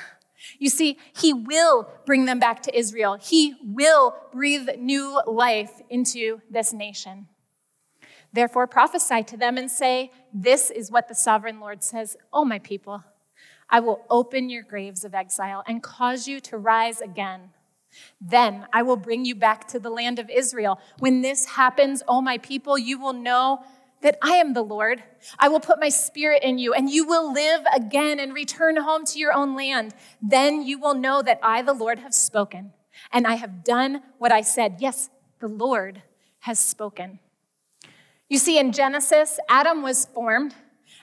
You 0.60 0.70
see, 0.70 0.98
he 1.16 1.34
will 1.34 1.88
bring 2.06 2.26
them 2.26 2.40
back 2.40 2.62
to 2.64 2.78
Israel. 2.78 3.18
He 3.20 3.56
will 3.64 4.16
breathe 4.32 4.70
new 4.78 5.22
life 5.26 5.82
into 5.90 6.42
this 6.50 6.74
nation. 6.74 7.28
Therefore, 8.34 8.68
prophesy 8.68 9.24
to 9.24 9.38
them 9.38 9.58
and 9.58 9.72
say, 9.72 10.12
This 10.34 10.70
is 10.70 10.92
what 10.92 11.08
the 11.08 11.16
sovereign 11.16 11.60
Lord 11.60 11.84
says, 11.84 12.18
Oh, 12.34 12.44
my 12.44 12.60
people, 12.60 13.04
I 13.70 13.80
will 13.80 14.06
open 14.10 14.50
your 14.50 14.64
graves 14.64 15.06
of 15.06 15.16
exile 15.16 15.64
and 15.68 15.82
cause 15.82 16.28
you 16.28 16.40
to 16.42 16.58
rise 16.58 17.00
again. 17.00 17.52
Then 18.20 18.68
I 18.74 18.84
will 18.84 18.98
bring 18.98 19.24
you 19.24 19.36
back 19.36 19.68
to 19.70 19.80
the 19.80 19.90
land 19.90 20.20
of 20.20 20.30
Israel. 20.30 20.80
When 21.00 21.22
this 21.22 21.46
happens, 21.46 22.04
oh, 22.08 22.22
my 22.22 22.38
people, 22.38 22.78
you 22.78 23.00
will 23.00 23.14
know 23.14 23.64
that 24.06 24.20
I 24.22 24.34
am 24.34 24.54
the 24.54 24.62
Lord. 24.62 25.02
I 25.40 25.48
will 25.48 25.60
put 25.60 25.80
my 25.80 25.90
spirit 25.90 26.44
in 26.44 26.60
you, 26.60 26.76
and 26.76 26.92
you 26.92 27.08
will 27.08 27.34
live 27.34 27.62
again 27.76 28.20
and 28.20 28.36
return 28.36 28.78
home 28.78 29.04
to 29.06 29.18
your 29.18 29.34
own 29.34 29.56
land. 29.56 29.96
Then 30.22 30.62
you 30.62 30.78
will 30.78 30.94
know 30.94 31.24
that 31.24 31.40
I, 31.42 31.64
the 31.64 31.74
Lord, 31.74 31.98
have 31.98 32.14
spoken, 32.14 32.72
and 33.12 33.26
I 33.26 33.34
have 33.34 33.64
done 33.64 34.04
what 34.20 34.32
I 34.32 34.42
said. 34.42 34.76
Yes, 34.78 35.10
the 35.40 35.48
Lord 35.48 36.04
has 36.42 36.60
spoken. 36.60 37.18
You 38.30 38.38
see, 38.38 38.60
in 38.60 38.74
Genesis, 38.74 39.40
Adam 39.50 39.82
was 39.82 40.06
formed, 40.06 40.54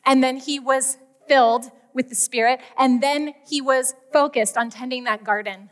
and 0.07 0.23
then 0.23 0.37
he 0.37 0.61
was 0.61 0.97
filled 1.27 1.73
with 1.93 2.09
the 2.09 2.15
Spirit, 2.15 2.61
and 2.79 3.03
then 3.03 3.35
he 3.49 3.61
was 3.61 3.97
focused 4.13 4.57
on 4.57 4.71
tending 4.71 5.03
that 5.05 5.25
garden. 5.25 5.71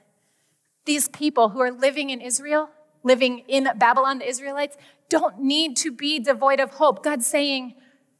These 0.85 1.09
people 1.11 1.51
who 1.51 1.61
are 1.61 1.71
living 1.71 2.11
in 2.11 2.21
Israel, 2.21 2.71
living 3.05 3.45
in 3.47 3.69
Babylon, 3.79 4.19
the 4.19 4.29
Israelites, 4.29 4.77
don't 5.11 5.41
need 5.41 5.77
to 5.79 5.93
be 5.93 6.19
devoid 6.19 6.61
of 6.61 6.71
hope. 6.71 7.05
God's 7.05 7.27
saying, 7.27 7.75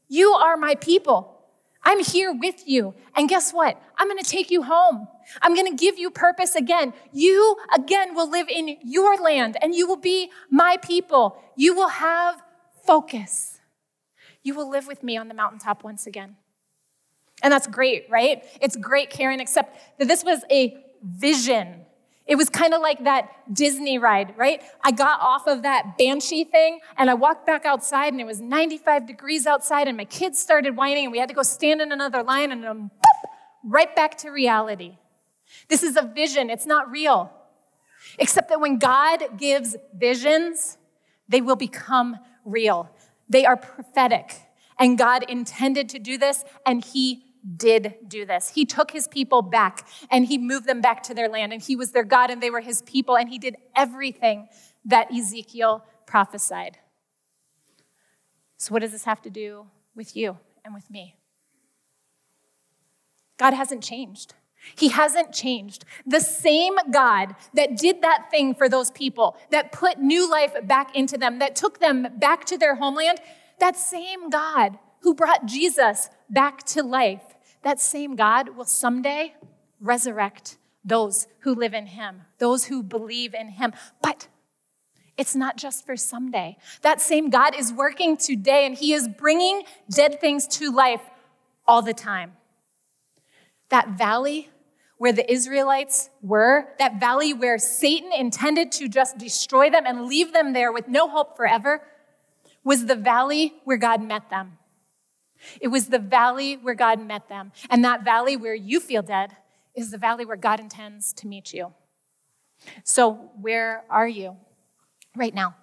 You 0.07 0.31
are 0.33 0.55
my 0.55 0.75
people. 0.75 1.39
I'm 1.83 2.03
here 2.03 2.31
with 2.31 2.67
you. 2.67 2.93
And 3.15 3.27
guess 3.27 3.51
what? 3.51 3.81
I'm 3.97 4.07
going 4.07 4.23
to 4.23 4.29
take 4.29 4.51
you 4.51 4.61
home. 4.61 5.07
I'm 5.41 5.55
going 5.55 5.65
to 5.65 5.75
give 5.75 5.97
you 5.97 6.11
purpose 6.11 6.55
again. 6.55 6.93
You 7.11 7.57
again 7.73 8.13
will 8.13 8.29
live 8.29 8.47
in 8.49 8.77
your 8.83 9.17
land 9.17 9.57
and 9.61 9.73
you 9.73 9.87
will 9.87 9.95
be 9.97 10.29
my 10.51 10.77
people. 10.77 11.41
You 11.55 11.73
will 11.73 11.89
have 11.89 12.41
focus. 12.85 13.59
You 14.43 14.53
will 14.53 14.69
live 14.69 14.85
with 14.85 15.01
me 15.01 15.17
on 15.17 15.27
the 15.27 15.33
mountaintop 15.33 15.83
once 15.83 16.05
again. 16.05 16.35
And 17.41 17.51
that's 17.51 17.67
great, 17.67 18.05
right? 18.09 18.43
It's 18.61 18.75
great, 18.75 19.09
Karen, 19.09 19.39
except 19.39 19.75
that 19.97 20.07
this 20.07 20.23
was 20.23 20.43
a 20.51 20.77
vision. 21.03 21.85
It 22.31 22.37
was 22.37 22.49
kind 22.49 22.73
of 22.73 22.79
like 22.79 23.03
that 23.03 23.53
Disney 23.53 23.97
ride, 23.97 24.33
right? 24.37 24.63
I 24.85 24.91
got 24.91 25.19
off 25.19 25.47
of 25.47 25.63
that 25.63 25.97
banshee 25.97 26.45
thing 26.45 26.79
and 26.97 27.09
I 27.09 27.13
walked 27.13 27.45
back 27.45 27.65
outside 27.65 28.13
and 28.13 28.21
it 28.21 28.25
was 28.25 28.39
95 28.39 29.05
degrees 29.05 29.45
outside 29.45 29.89
and 29.89 29.97
my 29.97 30.05
kids 30.05 30.39
started 30.39 30.77
whining 30.77 31.03
and 31.03 31.11
we 31.11 31.19
had 31.19 31.27
to 31.27 31.35
go 31.35 31.43
stand 31.43 31.81
in 31.81 31.91
another 31.91 32.23
line 32.23 32.53
and 32.53 32.63
boop, 32.63 32.89
right 33.65 33.93
back 33.97 34.17
to 34.19 34.29
reality. 34.29 34.97
This 35.67 35.83
is 35.83 35.97
a 35.97 36.03
vision, 36.03 36.49
it's 36.49 36.65
not 36.65 36.89
real. 36.89 37.33
Except 38.17 38.47
that 38.47 38.61
when 38.61 38.79
God 38.79 39.37
gives 39.37 39.75
visions, 39.93 40.77
they 41.27 41.41
will 41.41 41.57
become 41.57 42.15
real. 42.45 42.89
They 43.27 43.45
are 43.45 43.57
prophetic. 43.57 44.39
And 44.79 44.97
God 44.97 45.23
intended 45.27 45.89
to 45.89 45.99
do 45.99 46.17
this, 46.17 46.45
and 46.65 46.81
He 46.81 47.25
did 47.57 47.95
do 48.07 48.25
this. 48.25 48.49
He 48.49 48.65
took 48.65 48.91
his 48.91 49.07
people 49.07 49.41
back 49.41 49.87
and 50.09 50.25
he 50.25 50.37
moved 50.37 50.67
them 50.67 50.81
back 50.81 51.03
to 51.03 51.13
their 51.13 51.29
land, 51.29 51.53
and 51.53 51.61
he 51.61 51.75
was 51.75 51.91
their 51.91 52.03
God 52.03 52.29
and 52.29 52.41
they 52.41 52.49
were 52.49 52.61
his 52.61 52.81
people, 52.83 53.17
and 53.17 53.29
he 53.29 53.39
did 53.39 53.55
everything 53.75 54.47
that 54.85 55.11
Ezekiel 55.13 55.85
prophesied. 56.05 56.77
So, 58.57 58.73
what 58.73 58.81
does 58.81 58.91
this 58.91 59.05
have 59.05 59.21
to 59.23 59.29
do 59.29 59.67
with 59.95 60.15
you 60.15 60.37
and 60.63 60.73
with 60.73 60.89
me? 60.89 61.15
God 63.37 63.53
hasn't 63.53 63.83
changed. 63.83 64.35
He 64.75 64.89
hasn't 64.89 65.33
changed. 65.33 65.85
The 66.05 66.19
same 66.19 66.75
God 66.91 67.35
that 67.55 67.75
did 67.75 68.03
that 68.03 68.29
thing 68.29 68.53
for 68.53 68.69
those 68.69 68.91
people, 68.91 69.35
that 69.49 69.71
put 69.71 69.97
new 69.97 70.29
life 70.29 70.53
back 70.67 70.95
into 70.95 71.17
them, 71.17 71.39
that 71.39 71.55
took 71.55 71.79
them 71.79 72.07
back 72.17 72.45
to 72.45 72.57
their 72.57 72.75
homeland, 72.75 73.19
that 73.59 73.75
same 73.75 74.29
God 74.29 74.77
who 75.01 75.13
brought 75.13 75.45
Jesus 75.45 76.09
back 76.29 76.63
to 76.63 76.83
life, 76.83 77.35
that 77.63 77.79
same 77.79 78.15
God 78.15 78.55
will 78.55 78.65
someday 78.65 79.35
resurrect 79.79 80.57
those 80.83 81.27
who 81.39 81.53
live 81.53 81.73
in 81.73 81.87
him, 81.87 82.21
those 82.39 82.65
who 82.65 82.81
believe 82.81 83.33
in 83.33 83.49
him. 83.49 83.73
But 84.01 84.27
it's 85.17 85.35
not 85.35 85.57
just 85.57 85.85
for 85.85 85.95
someday. 85.95 86.57
That 86.81 87.01
same 87.01 87.29
God 87.29 87.55
is 87.55 87.71
working 87.71 88.17
today 88.17 88.65
and 88.65 88.75
he 88.75 88.93
is 88.93 89.07
bringing 89.07 89.63
dead 89.89 90.19
things 90.19 90.47
to 90.47 90.71
life 90.71 91.01
all 91.67 91.81
the 91.81 91.93
time. 91.93 92.33
That 93.69 93.97
valley 93.97 94.49
where 94.97 95.13
the 95.13 95.31
Israelites 95.31 96.09
were, 96.21 96.67
that 96.77 96.99
valley 96.99 97.33
where 97.33 97.57
Satan 97.57 98.11
intended 98.13 98.71
to 98.73 98.87
just 98.87 99.17
destroy 99.17 99.69
them 99.69 99.85
and 99.85 100.05
leave 100.05 100.33
them 100.33 100.53
there 100.53 100.71
with 100.71 100.87
no 100.87 101.09
hope 101.09 101.35
forever, 101.35 101.81
was 102.63 102.85
the 102.85 102.95
valley 102.95 103.55
where 103.63 103.77
God 103.77 104.03
met 104.03 104.29
them. 104.29 104.57
It 105.59 105.69
was 105.69 105.87
the 105.87 105.99
valley 105.99 106.55
where 106.57 106.75
God 106.75 106.99
met 106.99 107.29
them. 107.29 107.51
And 107.69 107.83
that 107.83 108.03
valley 108.03 108.37
where 108.37 108.55
you 108.55 108.79
feel 108.79 109.01
dead 109.01 109.37
is 109.75 109.91
the 109.91 109.97
valley 109.97 110.25
where 110.25 110.37
God 110.37 110.59
intends 110.59 111.13
to 111.13 111.27
meet 111.27 111.53
you. 111.53 111.73
So, 112.83 113.31
where 113.39 113.83
are 113.89 114.07
you 114.07 114.37
right 115.15 115.33
now? 115.33 115.55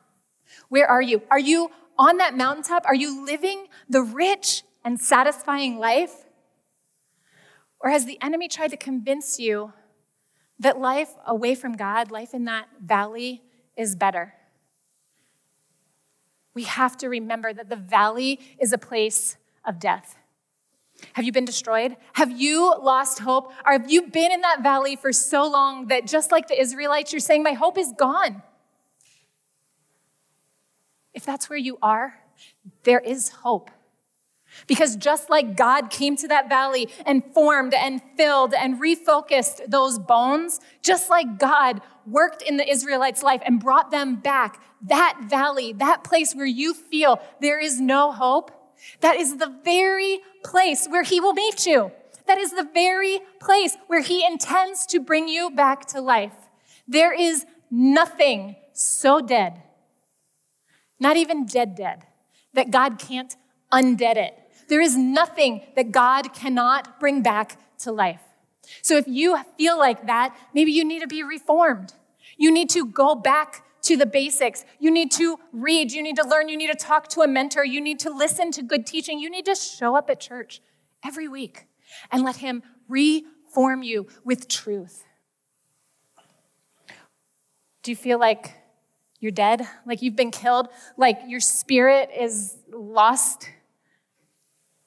Where 0.69 0.87
are 0.87 1.03
you? 1.03 1.23
Are 1.31 1.39
you 1.39 1.71
on 1.99 2.17
that 2.19 2.37
mountaintop? 2.37 2.85
Are 2.87 2.95
you 2.95 3.25
living 3.25 3.67
the 3.89 4.03
rich 4.03 4.63
and 4.85 5.01
satisfying 5.01 5.79
life? 5.79 6.25
Or 7.81 7.91
has 7.91 8.07
the 8.07 8.19
enemy 8.21 8.49
tried 8.49 8.71
to 8.71 8.77
convince 8.77 9.39
you 9.39 9.73
that 10.59 10.81
life 10.81 11.11
away 11.27 11.55
from 11.55 11.77
God, 11.77 12.11
life 12.11 12.35
in 12.35 12.45
that 12.45 12.69
valley, 12.83 13.43
is 13.77 13.95
better? 13.95 14.35
We 16.55 16.65
have 16.65 16.97
to 16.99 17.09
remember 17.09 17.53
that 17.53 17.69
the 17.69 17.77
valley 17.77 18.41
is 18.59 18.73
a 18.73 18.79
place 18.79 19.37
of 19.65 19.79
death? 19.79 20.17
Have 21.13 21.25
you 21.25 21.33
been 21.33 21.45
destroyed? 21.45 21.97
Have 22.15 22.31
you 22.31 22.75
lost 22.81 23.21
hope? 23.21 23.53
Or 23.65 23.73
have 23.73 23.91
you 23.91 24.03
been 24.09 24.33
in 24.33 24.41
that 24.41 24.63
valley 24.63 24.97
for 24.97 25.13
so 25.13 25.49
long 25.49 25.89
that 25.89 26.07
just 26.07 26.33
like 26.33 26.49
the 26.49 26.61
Israelites, 26.61 27.13
you're 27.13 27.21
saying, 27.21 27.43
My 27.43 27.53
hope 27.53 27.79
is 27.79 27.93
gone? 27.97 28.43
If 31.15 31.25
that's 31.25 31.49
where 31.49 31.59
you 31.59 31.79
are, 31.83 32.19
there 32.85 33.01
is 33.01 33.29
hope. 33.29 33.71
Because 34.67 34.97
just 34.97 35.31
like 35.31 35.57
God 35.57 35.91
came 35.91 36.17
to 36.17 36.29
that 36.29 36.49
valley 36.49 36.89
and 37.07 37.23
formed 37.35 37.75
and 37.75 38.01
filled 38.17 38.55
and 38.55 38.81
refocused 38.81 39.69
those 39.69 39.99
bones, 39.99 40.61
just 40.83 41.11
like 41.11 41.39
God 41.39 41.81
worked 42.07 42.43
in 42.43 42.57
the 42.57 42.69
Israelites' 42.69 43.23
life 43.23 43.43
and 43.45 43.61
brought 43.61 43.91
them 43.91 44.17
back, 44.17 44.61
that 44.83 45.19
valley, 45.29 45.73
that 45.75 46.03
place 46.03 46.35
where 46.35 46.47
you 46.47 46.73
feel 46.73 47.21
there 47.41 47.61
is 47.61 47.81
no 47.81 48.11
hope, 48.13 48.51
that 49.01 49.17
is 49.17 49.37
the 49.37 49.55
very 49.65 50.21
place 50.45 50.87
where 50.87 51.03
He 51.03 51.21
will 51.21 51.35
meet 51.35 51.67
you. 51.67 51.93
That 52.27 52.39
is 52.39 52.53
the 52.53 52.69
very 52.75 53.21
place 53.41 53.77
where 53.87 54.03
He 54.03 54.25
intends 54.25 54.87
to 54.87 55.01
bring 55.01 55.29
you 55.29 55.51
back 55.51 55.87
to 55.87 56.01
life. 56.01 56.35
There 56.87 57.13
is 57.13 57.47
nothing 57.71 58.57
so 58.73 59.21
dead, 59.21 59.63
not 60.99 61.17
even 61.17 61.47
dead, 61.47 61.75
dead, 61.75 62.07
that 62.55 62.71
God 62.71 62.99
can't 62.99 63.35
undead 63.73 64.17
it. 64.17 64.35
There 64.69 64.81
is 64.81 64.97
nothing 64.97 65.63
that 65.77 65.93
God 65.93 66.33
cannot 66.35 67.01
bring 67.01 67.23
back 67.23 67.59
to 67.81 67.93
life. 67.93 68.21
So 68.83 68.97
if 68.97 69.09
you 69.09 69.39
feel 69.57 69.79
like 69.79 70.07
that, 70.07 70.37
maybe 70.55 70.73
you 70.73 70.85
need 70.85 71.01
to 71.01 71.07
be 71.07 71.23
reformed. 71.23 71.95
You 72.37 72.51
need 72.51 72.71
to 72.71 72.87
go 72.87 73.15
back 73.15 73.65
to 73.89 73.97
the 73.97 74.07
basics. 74.07 74.65
You 74.79 74.91
need 74.91 75.11
to 75.13 75.39
read, 75.53 75.93
you 75.93 76.03
need 76.03 76.17
to 76.17 76.27
learn, 76.27 76.49
you 76.49 76.57
need 76.57 76.71
to 76.71 76.77
talk 76.77 77.09
to 77.09 77.23
a 77.23 77.29
mentor, 77.29 77.65
you 77.65 77.81
need 77.81 77.99
to 78.01 78.11
listen 78.11 78.53
to 78.53 78.63
good 78.63 78.87
teaching. 78.87 79.19
You 79.19 79.31
need 79.31 79.47
to 79.47 79.55
show 79.55 79.97
up 79.97 80.09
at 80.11 80.21
church 80.21 80.61
every 81.05 81.27
week 81.27 81.67
and 82.13 82.23
let 82.23 82.37
Him 82.37 82.63
reform 82.89 83.83
you 83.83 84.07
with 84.25 84.47
truth. 84.49 85.05
Do 87.83 87.91
you 87.91 87.97
feel 87.97 88.19
like 88.19 88.53
you're 89.21 89.33
dead? 89.33 89.67
Like 89.87 90.03
you've 90.03 90.17
been 90.17 90.31
killed? 90.31 90.69
Like 90.97 91.21
your 91.27 91.41
spirit 91.41 92.11
is 92.17 92.57
lost 92.71 93.49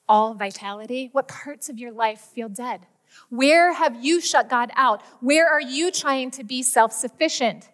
all 0.08 0.34
vitality? 0.34 1.08
What 1.12 1.26
parts 1.26 1.68
of 1.68 1.78
your 1.78 1.90
life 1.90 2.20
feel 2.20 2.48
dead? 2.48 2.86
Where 3.30 3.72
have 3.72 4.04
you 4.04 4.20
shut 4.20 4.48
God 4.48 4.70
out? 4.76 5.02
Where 5.20 5.48
are 5.48 5.60
you 5.60 5.90
trying 5.90 6.30
to 6.32 6.44
be 6.44 6.62
self 6.62 6.92
sufficient? 6.92 7.68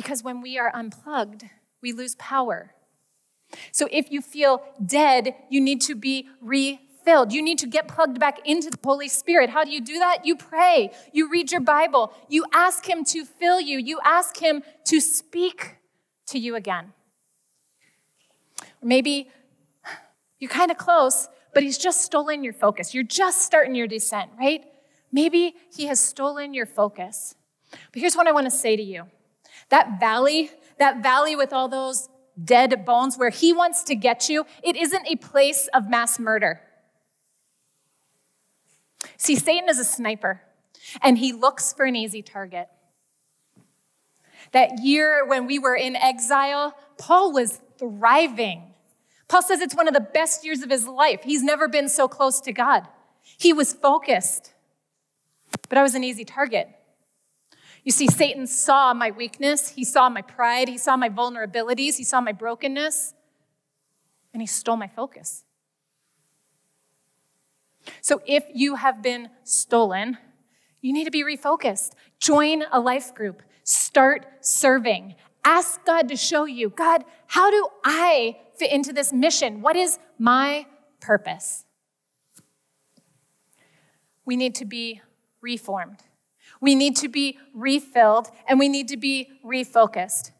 Because 0.00 0.24
when 0.24 0.40
we 0.40 0.56
are 0.56 0.74
unplugged, 0.74 1.44
we 1.82 1.92
lose 1.92 2.14
power. 2.14 2.72
So 3.70 3.86
if 3.92 4.10
you 4.10 4.22
feel 4.22 4.62
dead, 4.82 5.34
you 5.50 5.60
need 5.60 5.82
to 5.82 5.94
be 5.94 6.26
refilled. 6.40 7.34
You 7.34 7.42
need 7.42 7.58
to 7.58 7.66
get 7.66 7.86
plugged 7.86 8.18
back 8.18 8.38
into 8.46 8.70
the 8.70 8.78
Holy 8.82 9.08
Spirit. 9.08 9.50
How 9.50 9.62
do 9.62 9.70
you 9.70 9.82
do 9.82 9.98
that? 9.98 10.24
You 10.24 10.36
pray, 10.36 10.90
you 11.12 11.30
read 11.30 11.52
your 11.52 11.60
Bible, 11.60 12.14
you 12.30 12.46
ask 12.50 12.88
Him 12.88 13.04
to 13.12 13.26
fill 13.26 13.60
you, 13.60 13.76
you 13.76 14.00
ask 14.02 14.38
Him 14.38 14.62
to 14.86 15.02
speak 15.02 15.76
to 16.28 16.38
you 16.38 16.54
again. 16.54 16.94
Maybe 18.82 19.28
you're 20.38 20.50
kind 20.50 20.70
of 20.70 20.78
close, 20.78 21.28
but 21.52 21.62
He's 21.62 21.76
just 21.76 22.00
stolen 22.00 22.42
your 22.42 22.54
focus. 22.54 22.94
You're 22.94 23.04
just 23.04 23.42
starting 23.42 23.74
your 23.74 23.86
descent, 23.86 24.30
right? 24.38 24.64
Maybe 25.12 25.56
He 25.76 25.88
has 25.88 26.00
stolen 26.00 26.54
your 26.54 26.64
focus. 26.64 27.34
But 27.92 28.00
here's 28.00 28.16
what 28.16 28.26
I 28.26 28.32
want 28.32 28.46
to 28.46 28.50
say 28.50 28.76
to 28.76 28.82
you 28.82 29.04
that 29.70 29.98
valley, 29.98 30.50
that 30.78 31.02
valley 31.02 31.34
with 31.34 31.52
all 31.52 31.68
those 31.68 32.08
dead 32.42 32.84
bones 32.84 33.16
where 33.16 33.30
he 33.30 33.52
wants 33.52 33.82
to 33.84 33.94
get 33.94 34.28
you, 34.28 34.44
it 34.62 34.76
isn't 34.76 35.06
a 35.08 35.16
place 35.16 35.68
of 35.74 35.88
mass 35.88 36.18
murder. 36.18 36.60
See, 39.16 39.36
Satan 39.36 39.68
is 39.68 39.78
a 39.78 39.84
sniper, 39.84 40.42
and 41.02 41.18
he 41.18 41.32
looks 41.32 41.72
for 41.72 41.84
an 41.84 41.96
easy 41.96 42.22
target. 42.22 42.68
That 44.52 44.80
year 44.82 45.26
when 45.26 45.46
we 45.46 45.58
were 45.58 45.76
in 45.76 45.94
exile, 45.96 46.74
Paul 46.98 47.32
was 47.32 47.60
thriving. 47.78 48.74
Paul 49.28 49.42
says 49.42 49.60
it's 49.60 49.76
one 49.76 49.86
of 49.86 49.94
the 49.94 50.00
best 50.00 50.44
years 50.44 50.62
of 50.62 50.70
his 50.70 50.86
life. 50.86 51.22
He's 51.22 51.42
never 51.42 51.68
been 51.68 51.88
so 51.88 52.08
close 52.08 52.40
to 52.40 52.52
God. 52.52 52.88
He 53.22 53.52
was 53.52 53.72
focused, 53.72 54.52
but 55.68 55.78
I 55.78 55.82
was 55.82 55.94
an 55.94 56.02
easy 56.02 56.24
target. 56.24 56.68
You 57.90 57.92
see, 57.92 58.06
Satan 58.06 58.46
saw 58.46 58.94
my 58.94 59.10
weakness, 59.10 59.70
he 59.70 59.82
saw 59.82 60.08
my 60.08 60.22
pride, 60.22 60.68
he 60.68 60.78
saw 60.78 60.96
my 60.96 61.08
vulnerabilities, 61.08 61.96
he 61.96 62.04
saw 62.04 62.20
my 62.20 62.30
brokenness, 62.30 63.14
and 64.32 64.40
he 64.40 64.46
stole 64.46 64.76
my 64.76 64.86
focus. 64.86 65.42
So 68.00 68.22
if 68.28 68.44
you 68.54 68.76
have 68.76 69.02
been 69.02 69.28
stolen, 69.42 70.18
you 70.80 70.92
need 70.92 71.06
to 71.06 71.10
be 71.10 71.24
refocused. 71.24 71.94
Join 72.20 72.62
a 72.70 72.78
life 72.78 73.12
group. 73.12 73.42
Start 73.64 74.24
serving. 74.40 75.16
Ask 75.44 75.84
God 75.84 76.06
to 76.10 76.16
show 76.16 76.44
you 76.44 76.70
God, 76.70 77.04
how 77.26 77.50
do 77.50 77.66
I 77.84 78.36
fit 78.56 78.70
into 78.70 78.92
this 78.92 79.12
mission? 79.12 79.62
What 79.62 79.74
is 79.74 79.98
my 80.16 80.66
purpose? 81.00 81.64
We 84.24 84.36
need 84.36 84.54
to 84.54 84.64
be 84.64 85.00
reformed. 85.40 86.04
We 86.60 86.74
need 86.74 86.96
to 86.96 87.08
be 87.08 87.38
refilled 87.54 88.28
and 88.48 88.58
we 88.58 88.68
need 88.68 88.88
to 88.88 88.96
be 88.96 89.28
refocused. 89.44 90.32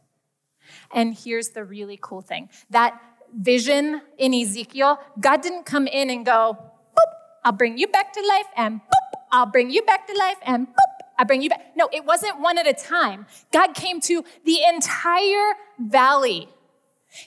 And 0.93 1.15
here's 1.15 1.51
the 1.51 1.65
really 1.65 1.99
cool 2.01 2.21
thing 2.21 2.49
that 2.71 3.01
vision 3.37 4.03
in 4.19 4.35
Ezekiel, 4.35 4.99
God 5.21 5.43
didn't 5.43 5.65
come 5.65 5.87
in 5.87 6.11
and 6.11 6.25
go, 6.27 6.57
boop, 6.59 7.13
I'll 7.45 7.53
bring 7.53 7.79
you 7.79 7.87
back 7.87 8.13
to 8.13 8.21
life, 8.27 8.47
and 8.57 8.81
boop, 8.81 9.21
I'll 9.31 9.47
bring 9.47 9.71
you 9.71 9.83
back 9.83 10.07
to 10.09 10.17
life, 10.17 10.37
and 10.43 10.67
boop, 10.67 11.07
I 11.19 11.25
bring 11.25 11.43
you 11.43 11.51
back. 11.51 11.73
No, 11.77 11.89
it 11.93 12.05
wasn't 12.05 12.41
one 12.41 12.59
at 12.59 12.67
a 12.67 12.73
time. 12.73 13.27
God 13.53 13.75
came 13.75 14.01
to 14.03 14.25
the 14.45 14.63
entire 14.69 15.55
valley. 15.79 16.49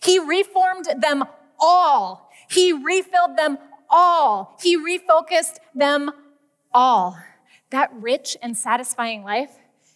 He 0.04 0.20
reformed 0.20 0.88
them 1.00 1.24
all. 1.60 2.30
He 2.50 2.74
refilled 2.74 3.38
them 3.38 3.58
all. 3.90 4.58
He 4.62 4.78
refocused 4.78 5.58
them 5.76 6.12
all. 6.74 7.18
That 7.74 7.90
rich 7.92 8.38
and 8.40 8.56
satisfying 8.56 9.24
life, 9.24 9.50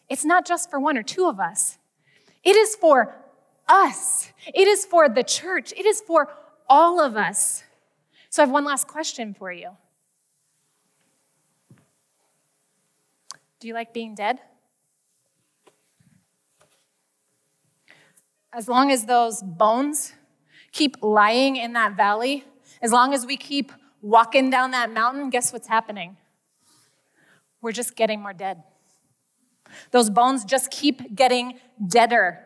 it's 0.10 0.26
not 0.26 0.48
just 0.48 0.72
for 0.72 0.80
one 0.80 0.98
or 0.98 1.04
two 1.04 1.28
of 1.28 1.40
us. 1.40 1.78
It 2.44 2.56
is 2.56 2.76
for 2.76 3.16
us. 3.68 4.32
It 4.48 4.68
is 4.68 4.84
for 4.84 5.08
the 5.08 5.22
church. 5.22 5.74
It 5.78 5.86
is 5.86 6.02
for 6.02 6.28
all 6.68 7.00
of 7.00 7.16
us. 7.16 7.64
So 8.32 8.42
I 8.42 8.48
have 8.48 8.52
one 8.52 8.66
last 8.66 8.88
question 8.88 9.36
for 9.36 9.52
you. 9.52 9.78
Do 13.60 13.68
you 13.68 13.76
like 13.76 13.94
being 13.94 14.16
dead? 14.16 14.40
As 18.52 18.68
long 18.68 18.90
as 18.90 19.06
those 19.06 19.44
bones 19.44 20.14
keep 20.72 20.96
lying 21.04 21.58
in 21.58 21.74
that 21.74 21.96
valley, 21.96 22.44
as 22.82 22.92
long 22.92 23.14
as 23.14 23.24
we 23.24 23.38
keep 23.38 23.72
walking 24.02 24.50
down 24.50 24.72
that 24.72 24.92
mountain, 24.92 25.30
guess 25.30 25.54
what's 25.54 25.68
happening? 25.68 26.18
We're 27.62 27.72
just 27.72 27.96
getting 27.96 28.22
more 28.22 28.34
dead. 28.34 28.64
Those 29.92 30.10
bones 30.10 30.46
just 30.46 30.72
keep 30.72 31.16
getting 31.16 31.60
deader. 31.86 32.40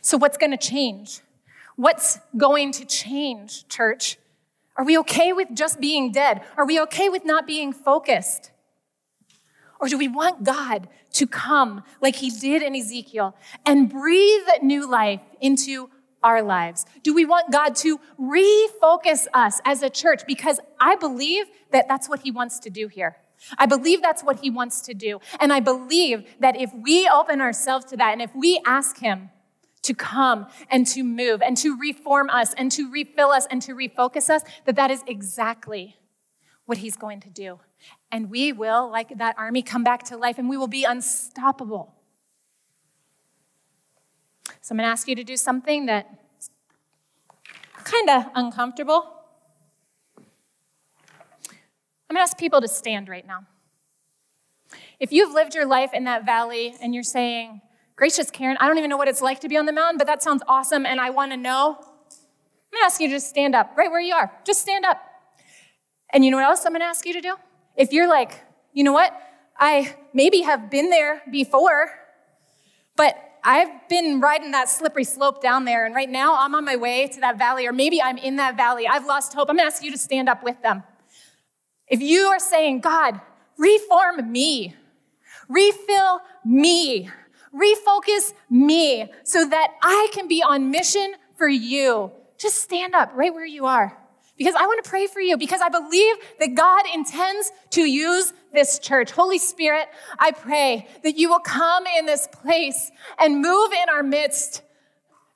So, 0.00 0.18
what's 0.18 0.36
going 0.36 0.50
to 0.50 0.56
change? 0.56 1.20
What's 1.76 2.18
going 2.36 2.72
to 2.72 2.84
change, 2.84 3.68
church? 3.68 4.18
Are 4.76 4.84
we 4.84 4.98
okay 4.98 5.32
with 5.32 5.48
just 5.54 5.80
being 5.80 6.12
dead? 6.12 6.42
Are 6.56 6.66
we 6.66 6.80
okay 6.80 7.08
with 7.08 7.24
not 7.24 7.46
being 7.46 7.72
focused? 7.72 8.50
Or 9.80 9.88
do 9.88 9.98
we 9.98 10.08
want 10.08 10.44
God 10.44 10.88
to 11.14 11.26
come 11.26 11.82
like 12.00 12.16
he 12.16 12.30
did 12.30 12.62
in 12.62 12.74
Ezekiel 12.74 13.36
and 13.66 13.90
breathe 13.90 14.46
new 14.62 14.88
life 14.88 15.22
into 15.40 15.90
our 16.22 16.42
lives? 16.42 16.86
Do 17.02 17.14
we 17.14 17.24
want 17.24 17.52
God 17.52 17.74
to 17.76 17.98
refocus 18.18 19.26
us 19.34 19.60
as 19.64 19.82
a 19.82 19.90
church? 19.90 20.22
Because 20.26 20.60
I 20.80 20.96
believe 20.96 21.46
that 21.70 21.88
that's 21.88 22.08
what 22.08 22.20
he 22.20 22.30
wants 22.30 22.58
to 22.60 22.70
do 22.70 22.88
here. 22.88 23.16
I 23.58 23.66
believe 23.66 24.02
that's 24.02 24.22
what 24.22 24.40
he 24.40 24.50
wants 24.50 24.82
to 24.82 24.94
do. 24.94 25.20
And 25.40 25.52
I 25.52 25.60
believe 25.60 26.24
that 26.40 26.60
if 26.60 26.72
we 26.74 27.08
open 27.08 27.40
ourselves 27.40 27.84
to 27.86 27.96
that 27.96 28.12
and 28.12 28.22
if 28.22 28.34
we 28.34 28.60
ask 28.64 28.98
him 28.98 29.30
to 29.82 29.94
come 29.94 30.46
and 30.70 30.86
to 30.86 31.02
move 31.02 31.42
and 31.42 31.56
to 31.56 31.76
reform 31.76 32.30
us 32.30 32.54
and 32.54 32.70
to 32.72 32.90
refill 32.90 33.30
us 33.30 33.46
and 33.50 33.60
to 33.62 33.74
refocus 33.74 34.30
us, 34.30 34.42
that 34.64 34.76
that 34.76 34.90
is 34.90 35.02
exactly 35.06 35.96
what 36.66 36.78
he's 36.78 36.96
going 36.96 37.20
to 37.20 37.30
do. 37.30 37.58
And 38.12 38.30
we 38.30 38.52
will, 38.52 38.88
like 38.90 39.18
that 39.18 39.34
army, 39.36 39.62
come 39.62 39.82
back 39.82 40.04
to 40.04 40.16
life 40.16 40.38
and 40.38 40.48
we 40.48 40.56
will 40.56 40.68
be 40.68 40.84
unstoppable. 40.84 41.94
So 44.44 44.72
I'm 44.72 44.76
going 44.76 44.86
to 44.86 44.92
ask 44.92 45.08
you 45.08 45.14
to 45.14 45.24
do 45.24 45.36
something 45.36 45.86
that's 45.86 46.50
kind 47.84 48.10
of 48.10 48.24
uncomfortable. 48.34 49.12
I'm 50.18 52.16
going 52.16 52.18
to 52.18 52.20
ask 52.20 52.36
people 52.36 52.60
to 52.60 52.68
stand 52.68 53.08
right 53.08 53.26
now. 53.26 53.46
If 55.00 55.12
you've 55.12 55.32
lived 55.32 55.54
your 55.54 55.66
life 55.66 55.90
in 55.92 56.04
that 56.04 56.24
valley 56.24 56.74
and 56.80 56.94
you're 56.94 57.02
saying, 57.02 57.60
Gracious 57.96 58.30
Karen, 58.30 58.56
I 58.60 58.68
don't 58.68 58.78
even 58.78 58.90
know 58.90 58.96
what 58.96 59.08
it's 59.08 59.22
like 59.22 59.40
to 59.40 59.48
be 59.48 59.56
on 59.56 59.66
the 59.66 59.72
mountain, 59.72 59.98
but 59.98 60.06
that 60.06 60.22
sounds 60.22 60.42
awesome 60.46 60.86
and 60.86 61.00
I 61.00 61.10
want 61.10 61.32
to 61.32 61.36
know, 61.36 61.76
I'm 61.78 62.78
going 62.78 62.82
to 62.82 62.84
ask 62.84 63.00
you 63.00 63.08
to 63.08 63.14
just 63.14 63.28
stand 63.28 63.54
up 63.54 63.76
right 63.76 63.90
where 63.90 64.00
you 64.00 64.14
are. 64.14 64.32
Just 64.44 64.60
stand 64.60 64.84
up. 64.84 65.00
And 66.12 66.24
you 66.24 66.30
know 66.30 66.36
what 66.36 66.44
else 66.44 66.64
I'm 66.64 66.72
going 66.72 66.80
to 66.80 66.86
ask 66.86 67.06
you 67.06 67.12
to 67.14 67.20
do? 67.20 67.34
If 67.76 67.92
you're 67.92 68.08
like, 68.08 68.42
you 68.72 68.84
know 68.84 68.92
what? 68.92 69.12
I 69.58 69.96
maybe 70.12 70.42
have 70.42 70.70
been 70.70 70.90
there 70.90 71.22
before, 71.30 71.90
but 72.96 73.16
I've 73.44 73.88
been 73.88 74.20
riding 74.20 74.52
that 74.52 74.68
slippery 74.68 75.04
slope 75.04 75.42
down 75.42 75.64
there, 75.64 75.84
and 75.84 75.94
right 75.94 76.08
now 76.08 76.36
I'm 76.38 76.54
on 76.54 76.64
my 76.64 76.76
way 76.76 77.08
to 77.08 77.20
that 77.20 77.38
valley, 77.38 77.66
or 77.66 77.72
maybe 77.72 78.00
I'm 78.00 78.16
in 78.16 78.36
that 78.36 78.56
valley. 78.56 78.86
I've 78.86 79.06
lost 79.06 79.34
hope. 79.34 79.50
I'm 79.50 79.56
gonna 79.56 79.66
ask 79.66 79.82
you 79.82 79.90
to 79.90 79.98
stand 79.98 80.28
up 80.28 80.44
with 80.44 80.62
them. 80.62 80.84
If 81.88 82.00
you 82.00 82.26
are 82.26 82.38
saying, 82.38 82.80
God, 82.80 83.20
reform 83.58 84.30
me, 84.30 84.76
refill 85.48 86.20
me, 86.44 87.10
refocus 87.54 88.32
me 88.48 89.10
so 89.24 89.44
that 89.48 89.72
I 89.82 90.08
can 90.12 90.28
be 90.28 90.42
on 90.42 90.70
mission 90.70 91.14
for 91.36 91.48
you, 91.48 92.12
just 92.38 92.62
stand 92.62 92.94
up 92.94 93.10
right 93.14 93.32
where 93.34 93.46
you 93.46 93.66
are 93.66 93.98
because 94.38 94.54
I 94.54 94.66
want 94.66 94.82
to 94.82 94.88
pray 94.88 95.06
for 95.06 95.20
you 95.20 95.36
because 95.36 95.60
I 95.60 95.68
believe 95.68 96.16
that 96.40 96.54
God 96.54 96.84
intends 96.94 97.52
to 97.70 97.82
use 97.82 98.32
this 98.52 98.78
church. 98.78 99.10
Holy 99.10 99.38
Spirit, 99.38 99.88
I 100.18 100.32
pray 100.32 100.88
that 101.02 101.16
you 101.16 101.28
will 101.28 101.40
come 101.40 101.84
in 101.98 102.06
this 102.06 102.28
place 102.30 102.90
and 103.18 103.40
move 103.40 103.72
in 103.72 103.88
our 103.88 104.02
midst. 104.02 104.62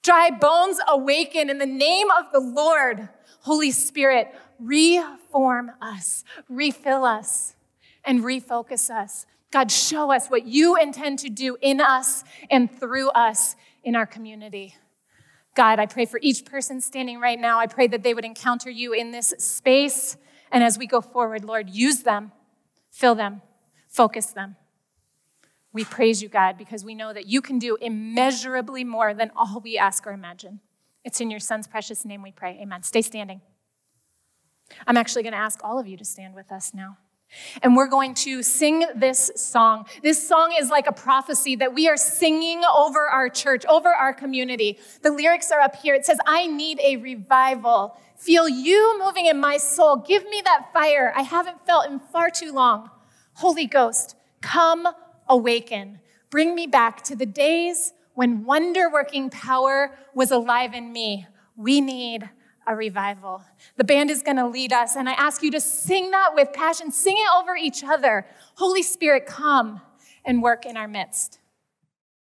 Dry 0.02 0.30
bones 0.30 0.78
awaken 0.86 1.50
in 1.50 1.58
the 1.58 1.66
name 1.66 2.08
of 2.10 2.32
the 2.32 2.40
Lord. 2.40 3.08
Holy 3.40 3.70
Spirit, 3.70 4.34
reform 4.58 5.70
us, 5.80 6.24
refill 6.48 7.04
us, 7.04 7.54
and 8.04 8.20
refocus 8.20 8.90
us. 8.90 9.26
God, 9.50 9.70
show 9.70 10.12
us 10.12 10.28
what 10.28 10.46
you 10.46 10.76
intend 10.76 11.20
to 11.20 11.30
do 11.30 11.56
in 11.60 11.80
us 11.80 12.24
and 12.50 12.70
through 12.70 13.10
us 13.10 13.56
in 13.84 13.96
our 13.96 14.06
community. 14.06 14.74
God, 15.54 15.78
I 15.78 15.86
pray 15.86 16.04
for 16.04 16.20
each 16.22 16.44
person 16.44 16.80
standing 16.80 17.18
right 17.18 17.40
now. 17.40 17.58
I 17.58 17.66
pray 17.66 17.86
that 17.86 18.02
they 18.02 18.12
would 18.12 18.26
encounter 18.26 18.68
you 18.68 18.92
in 18.92 19.10
this 19.10 19.32
space. 19.38 20.18
And 20.52 20.62
as 20.62 20.78
we 20.78 20.86
go 20.86 21.00
forward, 21.00 21.44
Lord, 21.44 21.70
use 21.70 22.02
them, 22.02 22.32
fill 22.97 23.14
them, 23.14 23.42
focus 23.88 24.26
them. 24.26 24.57
We 25.70 25.84
praise 25.84 26.22
you, 26.22 26.30
God, 26.30 26.57
because 26.57 26.82
we 26.82 26.94
know 26.94 27.12
that 27.12 27.26
you 27.26 27.42
can 27.42 27.59
do 27.59 27.76
immeasurably 27.78 28.84
more 28.84 29.12
than 29.12 29.30
all 29.36 29.61
we 29.61 29.76
ask 29.76 30.07
or 30.07 30.12
imagine. 30.12 30.61
It's 31.05 31.20
in 31.20 31.30
your 31.30 31.40
son's 31.40 31.66
precious 31.66 32.07
name 32.07 32.22
we 32.22 32.32
pray. 32.32 32.59
Amen. 32.62 32.82
Stay 32.82 33.03
standing. 33.03 33.42
I'm 34.86 34.97
actually 34.97 35.22
going 35.24 35.34
to 35.34 35.38
ask 35.38 35.61
all 35.62 35.78
of 35.78 35.86
you 35.86 35.99
to 35.99 36.05
stand 36.05 36.34
with 36.34 36.51
us 36.51 36.72
now. 36.72 36.97
And 37.62 37.77
we're 37.77 37.89
going 37.89 38.14
to 38.14 38.43
sing 38.43 38.85
this 38.95 39.31
song. 39.37 39.87
This 40.03 40.27
song 40.27 40.55
is 40.59 40.70
like 40.70 40.87
a 40.87 40.93
prophecy 40.93 41.57
that 41.57 41.74
we 41.74 41.89
are 41.89 41.97
singing 41.97 42.62
over 42.64 43.09
our 43.09 43.29
church, 43.29 43.64
over 43.66 43.89
our 43.89 44.12
community. 44.12 44.79
The 45.03 45.11
lyrics 45.11 45.51
are 45.51 45.61
up 45.61 45.77
here. 45.77 45.95
It 45.95 46.07
says, 46.07 46.18
I 46.27 46.47
need 46.47 46.81
a 46.83 46.97
revival. 46.97 47.99
Feel 48.16 48.49
you 48.49 48.99
moving 49.03 49.27
in 49.27 49.39
my 49.39 49.57
soul. 49.57 49.97
Give 49.97 50.24
me 50.24 50.41
that 50.45 50.72
fire 50.72 51.12
I 51.16 51.22
haven't 51.22 51.66
felt 51.66 51.87
in 51.87 51.99
far 51.99 52.31
too 52.31 52.53
long. 52.53 52.91
Holy 53.35 53.66
Ghost, 53.66 54.16
come 54.41 54.89
awaken. 55.29 56.01
Bring 56.31 56.55
me 56.55 56.66
back 56.66 57.03
to 57.05 57.16
the 57.16 57.27
days 57.27 57.93
when 58.14 58.45
wonder 58.45 58.91
working 58.91 59.29
power 59.29 59.97
was 60.14 60.31
alive 60.31 60.72
in 60.72 60.93
me. 60.93 61.27
We 61.57 61.81
need 61.81 62.31
a 62.66 62.74
revival. 62.74 63.42
The 63.76 63.84
band 63.84 64.10
is 64.10 64.22
going 64.22 64.36
to 64.36 64.46
lead 64.46 64.72
us, 64.72 64.96
and 64.96 65.08
I 65.08 65.12
ask 65.12 65.42
you 65.42 65.50
to 65.52 65.60
sing 65.60 66.10
that 66.10 66.34
with 66.34 66.52
passion. 66.52 66.90
Sing 66.90 67.16
it 67.16 67.28
over 67.38 67.56
each 67.56 67.84
other. 67.84 68.26
Holy 68.56 68.82
Spirit, 68.82 69.26
come 69.26 69.80
and 70.24 70.42
work 70.42 70.66
in 70.66 70.76
our 70.76 70.88
midst. 70.88 71.38